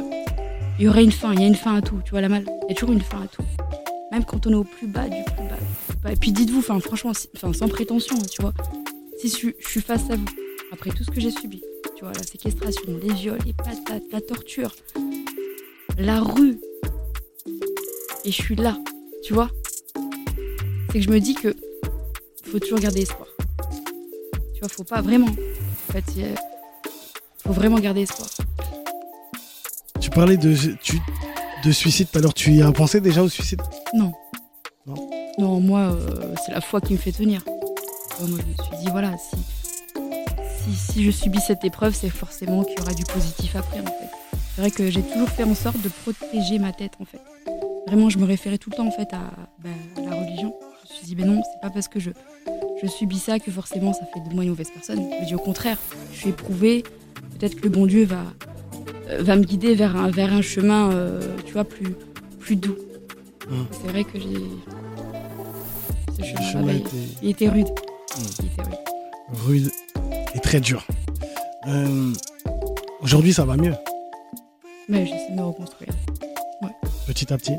[0.78, 2.00] il y aurait une fin, il y a une fin à tout.
[2.04, 3.42] Tu vois la mal Il y a toujours une fin à tout.
[4.10, 5.44] Même quand on est au plus bas du plus
[6.02, 6.12] bas.
[6.12, 8.52] Et puis dites-vous, franchement, sans prétention, hein, tu vois,
[9.18, 10.26] si je, je suis face à vous,
[10.72, 11.62] après tout ce que j'ai subi,
[11.96, 14.74] tu vois, la séquestration, les viols, les patates, la torture,
[15.98, 16.58] la rue,
[18.24, 18.76] et je suis là,
[19.22, 19.50] tu vois,
[20.90, 21.54] c'est que je me dis que
[22.50, 23.28] faut toujours garder espoir.
[24.54, 25.26] Tu vois, faut pas vraiment.
[25.88, 26.40] En fait, a-
[27.46, 28.28] faut vraiment garder espoir.
[30.00, 30.98] Tu parlais de, tu,
[31.64, 32.34] de suicide tout à l'heure.
[32.34, 33.62] Tu y as pensé déjà au suicide?
[33.94, 34.12] Non.
[34.86, 34.94] Non.
[35.38, 37.42] Non, moi, euh, c'est la foi qui me fait tenir.
[38.20, 39.36] Moi, je me suis dit, voilà, si,
[40.64, 43.86] si, si je subis cette épreuve, c'est forcément qu'il y aura du positif après, en
[43.86, 44.10] fait.
[44.54, 47.20] C'est vrai que j'ai toujours fait en sorte de protéger ma tête, en fait.
[47.86, 49.30] Vraiment, je me référais tout le temps, en fait, à,
[49.62, 50.54] bah, à la religion.
[50.86, 52.10] Je me suis dit, ben non, c'est pas parce que je,
[52.82, 54.98] je subis ça que forcément ça fait de moi une mauvaise personne.
[54.98, 55.78] Je me dis au contraire,
[56.12, 56.82] je suis éprouvée,
[57.38, 58.24] peut-être que le bon Dieu va,
[59.08, 61.94] euh, va me guider vers un, vers un chemin, euh, tu vois, plus,
[62.40, 62.76] plus doux.
[63.48, 63.54] Mm.
[63.70, 64.36] C'est vrai que j'ai.
[66.18, 67.68] Ce chemin bah, il- était il était rude.
[67.68, 68.22] Mm.
[68.40, 68.78] Il était rude.
[69.46, 69.70] rude
[70.34, 70.86] et très dur.
[71.68, 72.12] Euh,
[73.00, 73.74] Aujourd'hui, ça va mieux,
[74.88, 75.92] Mais j'essaie de me reconstruire.
[77.06, 77.56] petit à petit.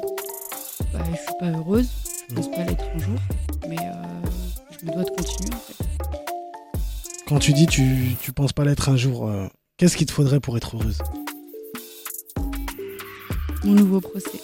[0.94, 1.88] Bah, je suis pas heureuse,
[2.30, 2.36] je Mm.
[2.36, 3.20] pense pas l'être un jour,
[3.68, 3.94] mais euh,
[4.80, 5.76] je me dois de continuer en fait.
[7.28, 10.40] Quand tu dis tu, tu penses pas l'être un jour, euh, qu'est-ce qu'il te faudrait
[10.40, 11.00] pour être heureuse?
[13.64, 14.40] Mon nouveau procès.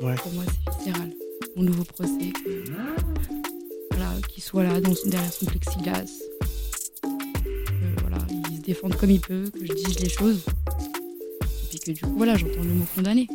[0.00, 0.14] Ouais.
[0.16, 1.10] Pour moi, c'est viscéral.
[1.56, 2.32] Mon nouveau procès.
[3.90, 6.04] voilà, qu'il soit là dans, derrière son plexiglas.
[8.00, 8.18] Voilà,
[8.50, 10.44] il se défende comme il peut, que je dise les choses.
[11.84, 13.26] Que du coup, voilà, j'entends le mot condamné.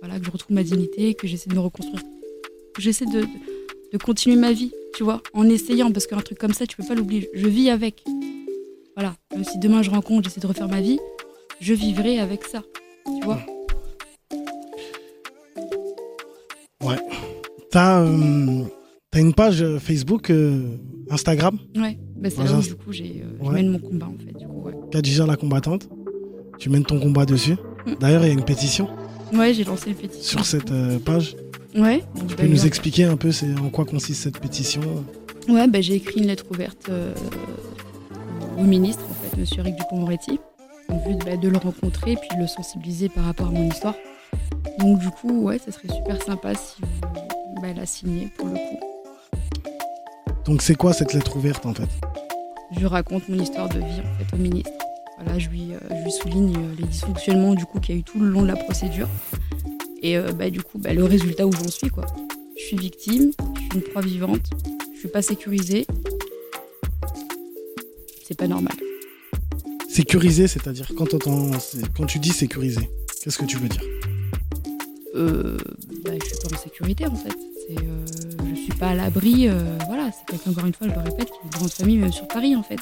[0.00, 2.02] Voilà, que je retrouve ma dignité, que j'essaie de me reconstruire.
[2.74, 3.26] Que j'essaie de, de,
[3.92, 6.84] de continuer ma vie, tu vois, en essayant, parce qu'un truc comme ça, tu peux
[6.86, 7.28] pas l'oublier.
[7.34, 8.02] Je vis avec.
[8.96, 10.98] Voilà, même si demain je rencontre, j'essaie de refaire ma vie,
[11.60, 12.62] je vivrai avec ça,
[13.06, 13.40] tu vois.
[17.70, 18.64] T'as euh,
[19.10, 20.76] t'as une page euh, Facebook, euh,
[21.08, 23.54] Instagram, Ouais, bah c'est là où du coup j'ai, euh, je Ouais.
[23.54, 24.36] mène mon combat en fait.
[24.38, 24.74] Du coup, ouais.
[24.90, 25.88] Khadija la combattante?
[26.58, 27.54] Tu mènes ton combat dessus?
[27.86, 27.92] Mm.
[28.00, 28.88] D'ailleurs, il y a une pétition
[29.32, 30.38] ouais, j'ai lancé une pétition.
[30.38, 31.36] sur cette euh, page.
[31.74, 34.38] Ouais, donc, Tu bah, peux nous j'ai- expliquer un peu c'est en quoi consiste cette
[34.38, 34.82] pétition
[35.48, 37.14] Ouais, bah, j'ai écrit une lettre ouverte euh,
[38.58, 40.38] au ministre, en fait, monsieur Eric Dupond-Moretti,
[40.90, 43.50] en vue de, bah, de le rencontrer et puis de le sensibiliser par rapport à
[43.50, 43.94] mon histoire.
[44.78, 48.54] Donc, du coup, ouais, ça serait super sympa si vous bah, la signez pour le
[48.54, 48.80] coup.
[50.44, 51.88] Donc, c'est quoi cette lettre ouverte en fait?
[52.78, 54.70] Je raconte mon histoire de vie en fait au ministre.
[55.22, 58.00] Voilà, je lui, euh, je lui souligne euh, les dysfonctionnements du coup qu'il y a
[58.00, 59.08] eu tout le long de la procédure
[60.02, 62.06] et euh, bah, du coup bah, le résultat où j'en suis quoi.
[62.58, 64.50] Je suis victime, je suis une proie vivante,
[64.94, 65.86] je suis pas sécurisée.
[68.24, 68.74] C'est pas normal.
[69.88, 71.16] Sécurisé, c'est-à-dire quand,
[71.94, 72.88] quand tu dis sécurisé,
[73.22, 73.82] qu'est-ce que tu veux dire?
[75.14, 75.56] Euh,
[76.04, 77.36] bah, je suis pas en sécurité en fait.
[77.70, 78.06] Euh,
[78.54, 79.48] je suis pas à l'abri.
[79.48, 81.98] euh, voilà, c'est quelqu'un encore une fois, je le répète, qui a une grande famille
[81.98, 82.78] même sur Paris en fait.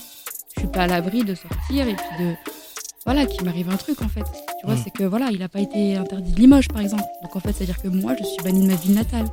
[0.61, 2.35] Je suis pas à l'abri de sortir et puis de
[3.07, 4.25] voilà qu'il m'arrive un truc en fait.
[4.61, 4.81] Tu vois, Mm.
[4.85, 7.03] c'est que voilà, il a pas été interdit de Limoges par exemple.
[7.23, 9.25] Donc en fait, c'est à dire que moi, je suis bannie de ma ville natale.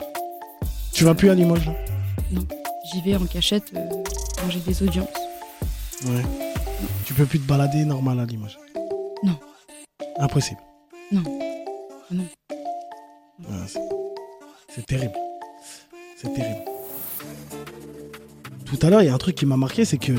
[0.94, 1.74] Tu vas plus à Limoges là?
[2.94, 3.90] J'y vais en cachette euh,
[4.38, 5.10] quand j'ai des audiences.
[6.06, 6.24] Ouais.
[7.06, 8.58] Tu peux plus te balader normal à Limoges?
[9.24, 9.38] Non.
[10.20, 10.62] Impossible.
[11.12, 11.24] Non.
[12.10, 12.24] Non.
[13.50, 13.66] Ah,
[14.74, 15.12] c'est terrible.
[16.16, 16.62] C'est terrible.
[18.66, 20.14] Tout à l'heure, il y a un truc qui m'a marqué, c'est que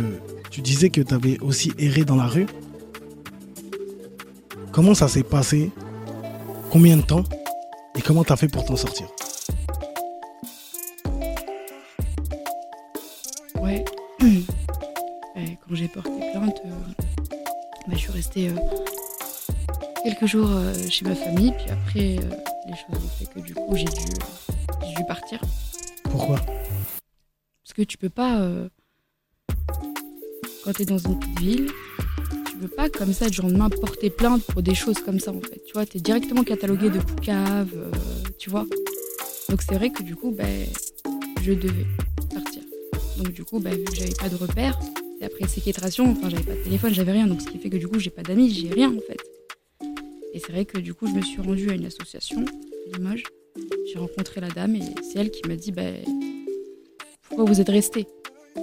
[0.58, 2.46] tu disais que tu avais aussi erré dans la rue.
[4.72, 5.70] Comment ça s'est passé?
[6.72, 7.22] Combien de temps?
[7.96, 9.06] Et comment tu as fait pour t'en sortir?
[13.60, 13.84] Ouais.
[15.68, 16.70] Quand j'ai porté plainte, euh,
[17.86, 18.56] bah, je suis restée euh,
[20.02, 21.52] quelques jours euh, chez ma famille.
[21.52, 25.40] Puis après, euh, les choses ont fait que du coup, j'ai dû, dû partir.
[26.10, 26.40] Pourquoi?
[27.62, 28.40] Parce que tu peux pas,
[30.72, 31.70] tu es dans une petite ville,
[32.50, 35.20] tu peux pas comme ça du jour au lendemain porter plainte pour des choses comme
[35.20, 35.62] ça en fait.
[35.66, 37.90] Tu vois, tu es directement catalogué de poucave, euh,
[38.38, 38.66] tu vois.
[39.48, 40.66] Donc c'est vrai que du coup, ben,
[41.42, 41.86] je devais
[42.34, 42.62] partir.
[43.16, 44.78] Donc du coup, ben, vu que j'avais pas de repères,
[45.20, 47.26] et après séquestration, enfin j'avais pas de téléphone, j'avais rien.
[47.26, 49.18] Donc ce qui fait que du coup, j'ai pas d'amis, j'ai rien en fait.
[50.34, 53.24] Et c'est vrai que du coup, je me suis rendue à une association, à Limoges.
[53.92, 55.96] J'ai rencontré la dame et c'est elle qui m'a dit, ben,
[57.22, 58.06] pourquoi vous êtes resté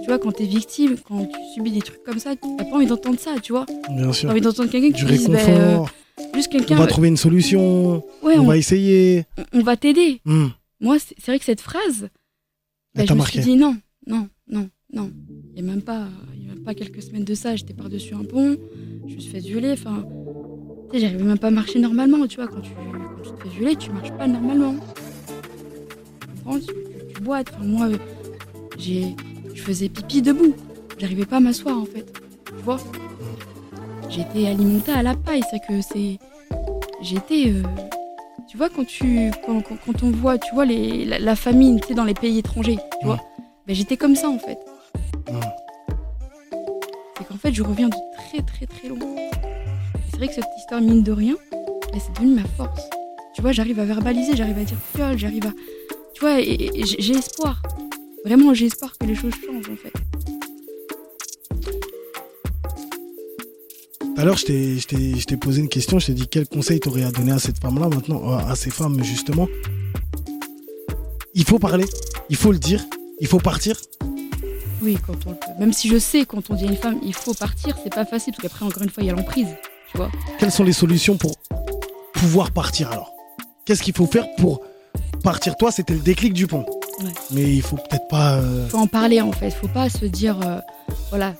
[0.02, 2.86] Tu vois, quand t'es victime, quand tu subis des trucs comme ça, t'as pas envie
[2.86, 3.66] d'entendre ça, tu vois.
[3.90, 4.30] Bien T'as sûr.
[4.30, 5.78] envie d'entendre quelqu'un qui dise, ben, euh,
[6.36, 8.04] juste on quelqu'un, va trouver une solution.
[8.22, 9.26] ouais, on, on, va essayer.
[9.54, 10.22] on va t'aider.
[10.26, 10.48] Hmm.
[10.80, 12.10] Moi, c'est vrai que cette phrase,
[12.94, 13.42] bah, je me marqué.
[13.42, 15.12] suis dit non, non, non, non.
[15.56, 17.74] Il n'y a même pas, il y a même pas quelques semaines de ça, j'étais
[17.74, 18.58] par-dessus un pont,
[19.08, 20.04] je me suis fait violer, enfin,
[20.92, 23.44] tu sais, j'arrivais même pas à marcher normalement, tu vois, quand tu, quand tu te
[23.50, 24.76] fais violer, tu marches pas normalement.
[26.22, 26.66] Tu comprends tu,
[27.14, 27.90] tu- boites, enfin, moi,
[28.78, 29.16] j'ai,
[29.56, 30.54] je faisais pipi debout,
[31.00, 32.06] j'arrivais pas à m'asseoir, en fait,
[32.46, 32.78] tu vois?
[34.10, 36.20] J'étais alimentée à la paille, c'est que c'est,
[37.02, 37.63] j'étais, euh,
[38.50, 41.80] tu vois, quand tu, quand, quand- quand on voit, tu vois, les, la, la famine,
[41.82, 43.20] tu sais, dans les pays étrangers, tu vois,
[43.65, 44.60] ben, j'étais comme ça, en fait.
[47.18, 49.00] C'est qu'en fait, je reviens de très très très loin.
[50.12, 52.84] C'est vrai que cette histoire, mine de rien, ben, c'est devenu ma force.
[53.34, 55.52] Tu vois, j'arrive à verbaliser, j'arrive à dire fiole, j'arrive à.
[56.13, 57.62] Tu vois, et, j'ai espoir.
[58.26, 59.94] Vraiment, espoir que les choses changent, en fait.
[64.18, 66.00] Je t'ai- t'ai je t'ai posé une question.
[66.00, 68.70] Je t'ai dit quel conseil t'aurais à donner à cette femme-là maintenant, euh, à ces
[68.72, 69.48] femmes justement?
[71.36, 71.86] Il faut parler,
[72.30, 72.84] il faut le dire,
[73.20, 73.80] il faut partir.
[74.82, 75.60] Oui, quand on le peut.
[75.60, 78.06] Même si je sais, quand on dit à une femme, il faut partir, c'est pas
[78.06, 79.48] facile, parce qu'après, encore une fois, il y a l'emprise.
[79.92, 81.36] Tu vois Quelles sont les solutions pour
[82.14, 83.14] pouvoir partir alors?
[83.66, 84.62] Qu'est-ce qu'il faut faire pour
[85.24, 85.56] partir?
[85.56, 86.66] Toi, c'était le déclic du pont.
[87.00, 87.12] Ouais.
[87.32, 88.38] Mais il faut peut-être pas.
[88.38, 89.52] euh, faut en parler en fait.
[89.52, 90.60] Faut pas se dire, euh,
[91.10, 91.34] voilà,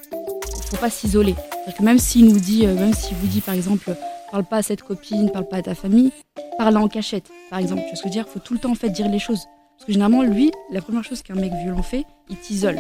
[0.70, 1.36] faut pas s'isoler.
[1.38, 3.96] C'est-à-dire que même s'il nous dit, euh, même s'il vous dit par exemple,
[4.32, 6.12] parle pas à cette copine, parle pas à ta famille,
[6.58, 7.82] parle en cachette, par exemple.
[7.84, 8.28] Tu vois ce que je veux dire?
[8.28, 9.46] Faut tout le temps en fait dire les choses.
[9.78, 12.80] Parce que généralement, lui, la première chose qu'un mec violent fait, il t'isole.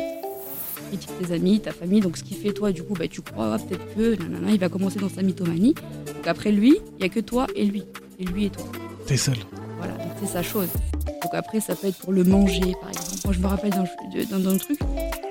[0.93, 3.21] Il dit tes amis, ta famille, donc ce qui fait toi, du coup, bah, tu
[3.21, 5.73] crois peut-être que, nanana, il va commencer dans sa mythomanie.
[6.07, 7.83] Donc après lui, il y a que toi et lui.
[8.19, 8.65] Et lui et toi.
[9.07, 9.35] T'es seul.
[9.77, 10.67] Voilà, donc c'est sa chose.
[11.25, 13.17] Donc après, ça peut être pour le manger, par exemple.
[13.25, 14.79] Moi, je me rappelle d'un truc,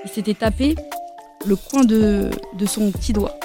[0.03, 0.75] il s'était tapé
[1.45, 3.39] le coin de, de son petit doigt,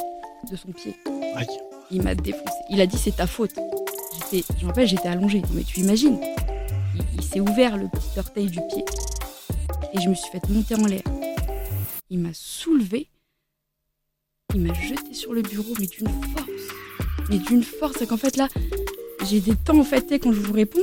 [0.50, 0.96] de son pied.
[1.36, 1.46] Aïe.
[1.92, 2.56] Il m'a défoncé.
[2.68, 3.54] Il a dit c'est ta faute.
[4.32, 5.42] J'étais, je me rappelle, j'étais allongée.
[5.54, 6.18] Mais tu imagines
[6.96, 8.84] Il, il s'est ouvert le petit orteil du pied
[9.94, 11.02] et je me suis fait monter en l'air.
[12.10, 13.06] Il m'a soulevé,
[14.54, 17.28] il m'a jeté sur le bureau, mais d'une force.
[17.28, 18.48] Mais d'une force, c'est qu'en fait là,
[19.28, 20.80] j'ai des temps en fait, quand je vous réponds,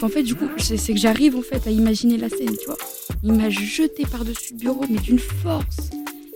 [0.00, 2.78] qu'en fait, du coup, c'est que j'arrive en fait à imaginer la scène, tu vois.
[3.22, 5.90] Il m'a jeté par-dessus le bureau, mais d'une force.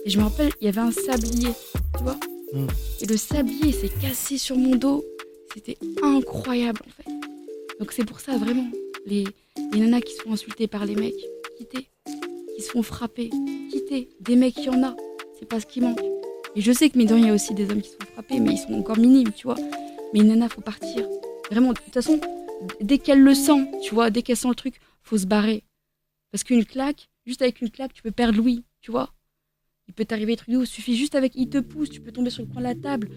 [0.05, 1.49] Et je me rappelle, il y avait un sablier,
[1.97, 2.17] tu vois.
[2.53, 2.67] Mm.
[3.01, 5.03] Et le sablier s'est cassé sur mon dos.
[5.53, 7.09] C'était incroyable en fait.
[7.79, 8.67] Donc c'est pour ça vraiment,
[9.05, 9.23] les,
[9.73, 11.13] les nanas qui sont insultées par les mecs,
[11.57, 11.87] quittez.
[12.55, 13.31] Qui se font frapper,
[13.71, 14.09] quittez.
[14.19, 14.95] Des mecs, il y en a.
[15.39, 16.01] C'est pas ce qui manque.
[16.55, 18.39] Et je sais que, mais il y a aussi des hommes qui se font frapper,
[18.39, 19.57] mais ils sont encore minimes, tu vois.
[20.13, 21.07] Mais une nana, faut partir.
[21.51, 22.19] Vraiment, de toute façon,
[22.81, 25.63] dès qu'elle le sent, tu vois, dès qu'elle sent le truc, faut se barrer.
[26.31, 29.13] Parce qu'une claque, juste avec une claque, tu peux perdre l'ouïe, tu vois.
[29.87, 32.11] Il peut t'arriver des trucs de ouf, suffit juste avec, il te pousse, tu peux
[32.11, 33.09] tomber sur le coin de la table.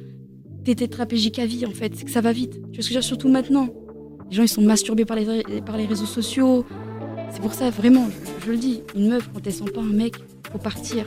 [0.64, 2.60] T'es tétraplégique à vie, en fait, c'est que ça va vite.
[2.72, 3.68] Tu vois ce que je surtout maintenant.
[4.30, 6.66] Les gens, ils sont masturbés par les, par les réseaux sociaux.
[7.32, 8.08] C'est pour ça, vraiment,
[8.44, 10.16] je, le dis, une meuf, quand elle sent pas un mec,
[10.52, 11.06] faut partir.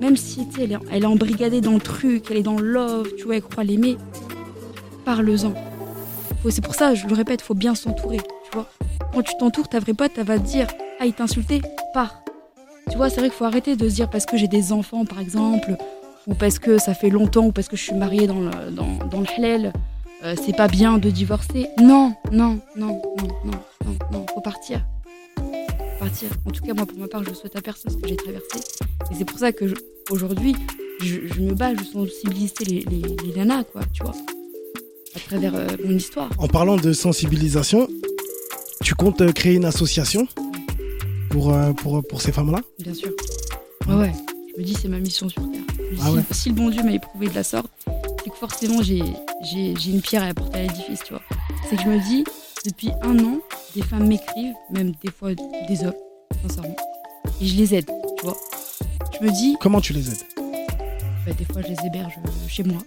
[0.00, 3.24] Même si, elle, est- elle est embrigadée dans le truc, elle est dans le tu
[3.24, 3.96] vois, elle croit l'aimer,
[5.04, 5.54] parle-en.
[6.48, 8.68] C'est pour ça, je le répète, faut bien s'entourer, tu vois.
[9.12, 10.68] Quand tu t'entoures, ta vraie pote, elle va te dire,
[11.00, 11.24] ah, il t'a
[11.92, 12.22] pars.
[12.90, 15.04] Tu vois, c'est vrai qu'il faut arrêter de se dire parce que j'ai des enfants,
[15.04, 15.76] par exemple,
[16.26, 19.20] ou parce que ça fait longtemps, ou parce que je suis mariée dans le, dans,
[19.20, 19.70] le
[20.24, 21.68] euh, c'est pas bien de divorcer.
[21.78, 24.86] Non, non, non, non, non, non, non, faut partir.
[25.36, 26.28] Faut Partir.
[26.46, 28.60] En tout cas, moi, pour ma part, je souhaite à personne ce que j'ai traversé.
[29.10, 29.64] Et c'est pour ça que
[30.10, 30.54] aujourd'hui,
[31.00, 34.14] je, je me bats, je sensibilise les, les, les nanas, quoi, tu vois,
[35.16, 36.30] à travers euh, mon histoire.
[36.38, 37.88] En parlant de sensibilisation,
[38.82, 40.28] tu comptes euh, créer une association
[41.30, 42.60] pour, euh, pour, pour ces femmes-là?
[42.78, 43.10] Bien sûr.
[43.88, 44.12] Ouais, ouais.
[44.54, 45.62] Je me dis, c'est ma mission sur Terre.
[46.02, 46.22] Ah ouais.
[46.32, 47.70] si, le bon Dieu m'a éprouvé de la sorte,
[48.22, 49.02] c'est que forcément, j'ai
[49.86, 51.22] une pierre à apporter à l'édifice, tu vois.
[51.68, 52.24] C'est que je me dis,
[52.64, 53.38] depuis un an,
[53.74, 55.94] des femmes m'écrivent, même des fois des hommes,
[56.42, 56.76] sincèrement.
[57.40, 58.36] Et je les aide, tu vois.
[59.18, 59.56] Je me dis.
[59.60, 60.22] Comment tu les aides?
[60.36, 62.14] Bah, Des fois, je les héberge
[62.48, 62.78] chez moi.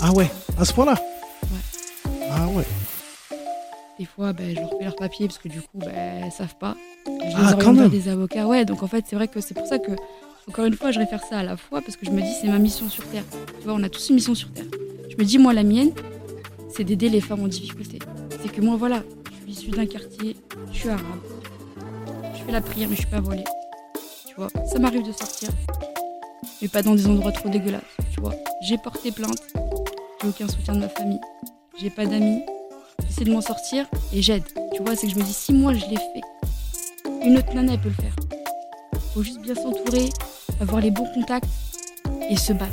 [0.00, 0.94] Ah ouais, à ce point-là?
[2.44, 2.64] Ah ouais.
[3.98, 6.56] Des fois, bah, je leur fais leur papier parce que du coup, bah, elles savent
[6.56, 6.76] pas.
[7.06, 7.88] Je ah, quand même.
[7.88, 8.46] des avocats.
[8.46, 9.92] Ouais, donc en fait, c'est vrai que c'est pour ça que,
[10.46, 12.48] encore une fois, je réfère ça à la fois parce que je me dis, c'est
[12.48, 13.24] ma mission sur Terre.
[13.60, 14.66] Tu vois, on a tous une mission sur Terre.
[15.08, 15.92] Je me dis, moi, la mienne,
[16.68, 17.98] c'est d'aider les femmes en difficulté.
[18.42, 20.36] C'est que moi, voilà, je suis issue d'un quartier,
[20.70, 21.02] je suis arabe.
[22.36, 23.44] Je fais la prière, mais je suis pas volée.
[24.28, 25.48] Tu vois, ça m'arrive de sortir,
[26.60, 27.82] mais pas dans des endroits trop dégueulasses.
[28.12, 29.40] Tu vois, j'ai porté plainte,
[30.20, 31.20] j'ai aucun soutien de ma famille,
[31.80, 32.42] j'ai pas d'amis,
[33.06, 34.44] j'essaie de m'en sortir et j'aide.
[34.74, 36.20] Tu vois, c'est que je me dis, si moi je l'ai fait,
[37.24, 38.14] une autre nana, elle peut le faire.
[39.12, 40.08] Faut juste bien s'entourer,
[40.60, 41.48] avoir les bons contacts
[42.30, 42.72] et se battre.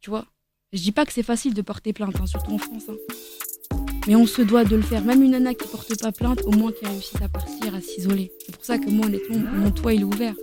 [0.00, 0.24] Tu vois?
[0.72, 2.84] Je dis pas que c'est facile de porter plainte, hein, surtout en France.
[2.88, 3.76] Hein.
[4.06, 5.04] Mais on se doit de le faire.
[5.04, 8.32] Même une nana qui porte pas plainte, au moins qui réussit à partir, à s'isoler.
[8.44, 10.34] C'est pour ça que moi, honnêtement, mon toit, il est ouvert.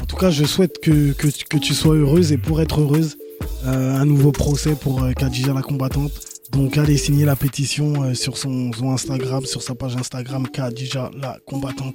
[0.00, 3.16] En tout cas, je souhaite que, que, tu sois heureuse et pour être heureuse,
[3.64, 6.12] un nouveau procès pour euh, Kadija la combattante.
[6.50, 11.38] Donc allez signer la pétition euh, sur son, Instagram, sur sa page Instagram Kadija la
[11.46, 11.94] combattante.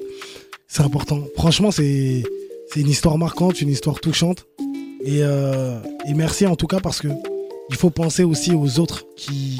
[0.67, 1.23] C'est important.
[1.35, 2.23] Franchement, c'est
[2.75, 4.45] une histoire marquante, une histoire touchante.
[5.05, 5.21] Et,
[6.15, 7.07] merci en tout cas parce que
[7.69, 9.57] il faut penser aussi aux autres qui,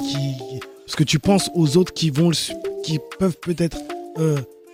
[0.85, 2.31] parce que tu penses aux autres qui vont
[2.83, 3.77] qui peuvent peut-être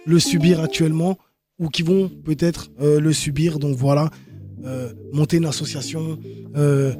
[0.05, 1.17] le subir actuellement
[1.59, 3.59] ou qui vont peut-être euh, le subir.
[3.59, 4.09] Donc voilà,
[4.65, 6.19] euh, monter une association,
[6.55, 6.93] euh,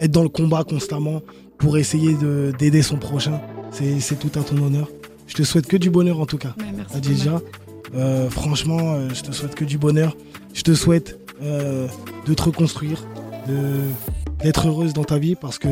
[0.00, 1.22] être dans le combat constamment
[1.58, 2.14] pour essayer
[2.58, 3.40] d'aider son prochain,
[3.70, 4.88] c'est tout à ton honneur.
[5.26, 6.54] Je te souhaite que du bonheur en tout cas.
[7.02, 7.40] déjà,
[8.30, 10.16] franchement, je te souhaite que du bonheur.
[10.52, 13.04] Je te souhaite de te reconstruire,
[14.42, 15.68] d'être heureuse dans ta vie parce que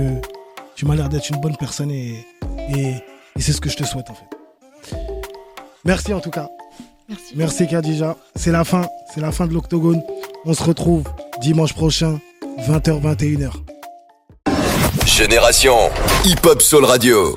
[0.75, 2.27] tu m'as l'air d'être une bonne personne et,
[2.71, 2.95] et
[3.39, 4.97] c'est ce que je te souhaite en fait.
[5.85, 6.49] Merci en tout cas.
[7.09, 7.35] Merci.
[7.37, 8.17] Merci Kadija.
[8.35, 10.03] C'est la fin, c'est la fin de l'octogone.
[10.45, 11.05] On se retrouve
[11.41, 12.21] dimanche prochain,
[12.67, 13.53] 20h, 21h.
[15.07, 15.91] Génération
[16.25, 17.37] Hip Hop Soul Radio.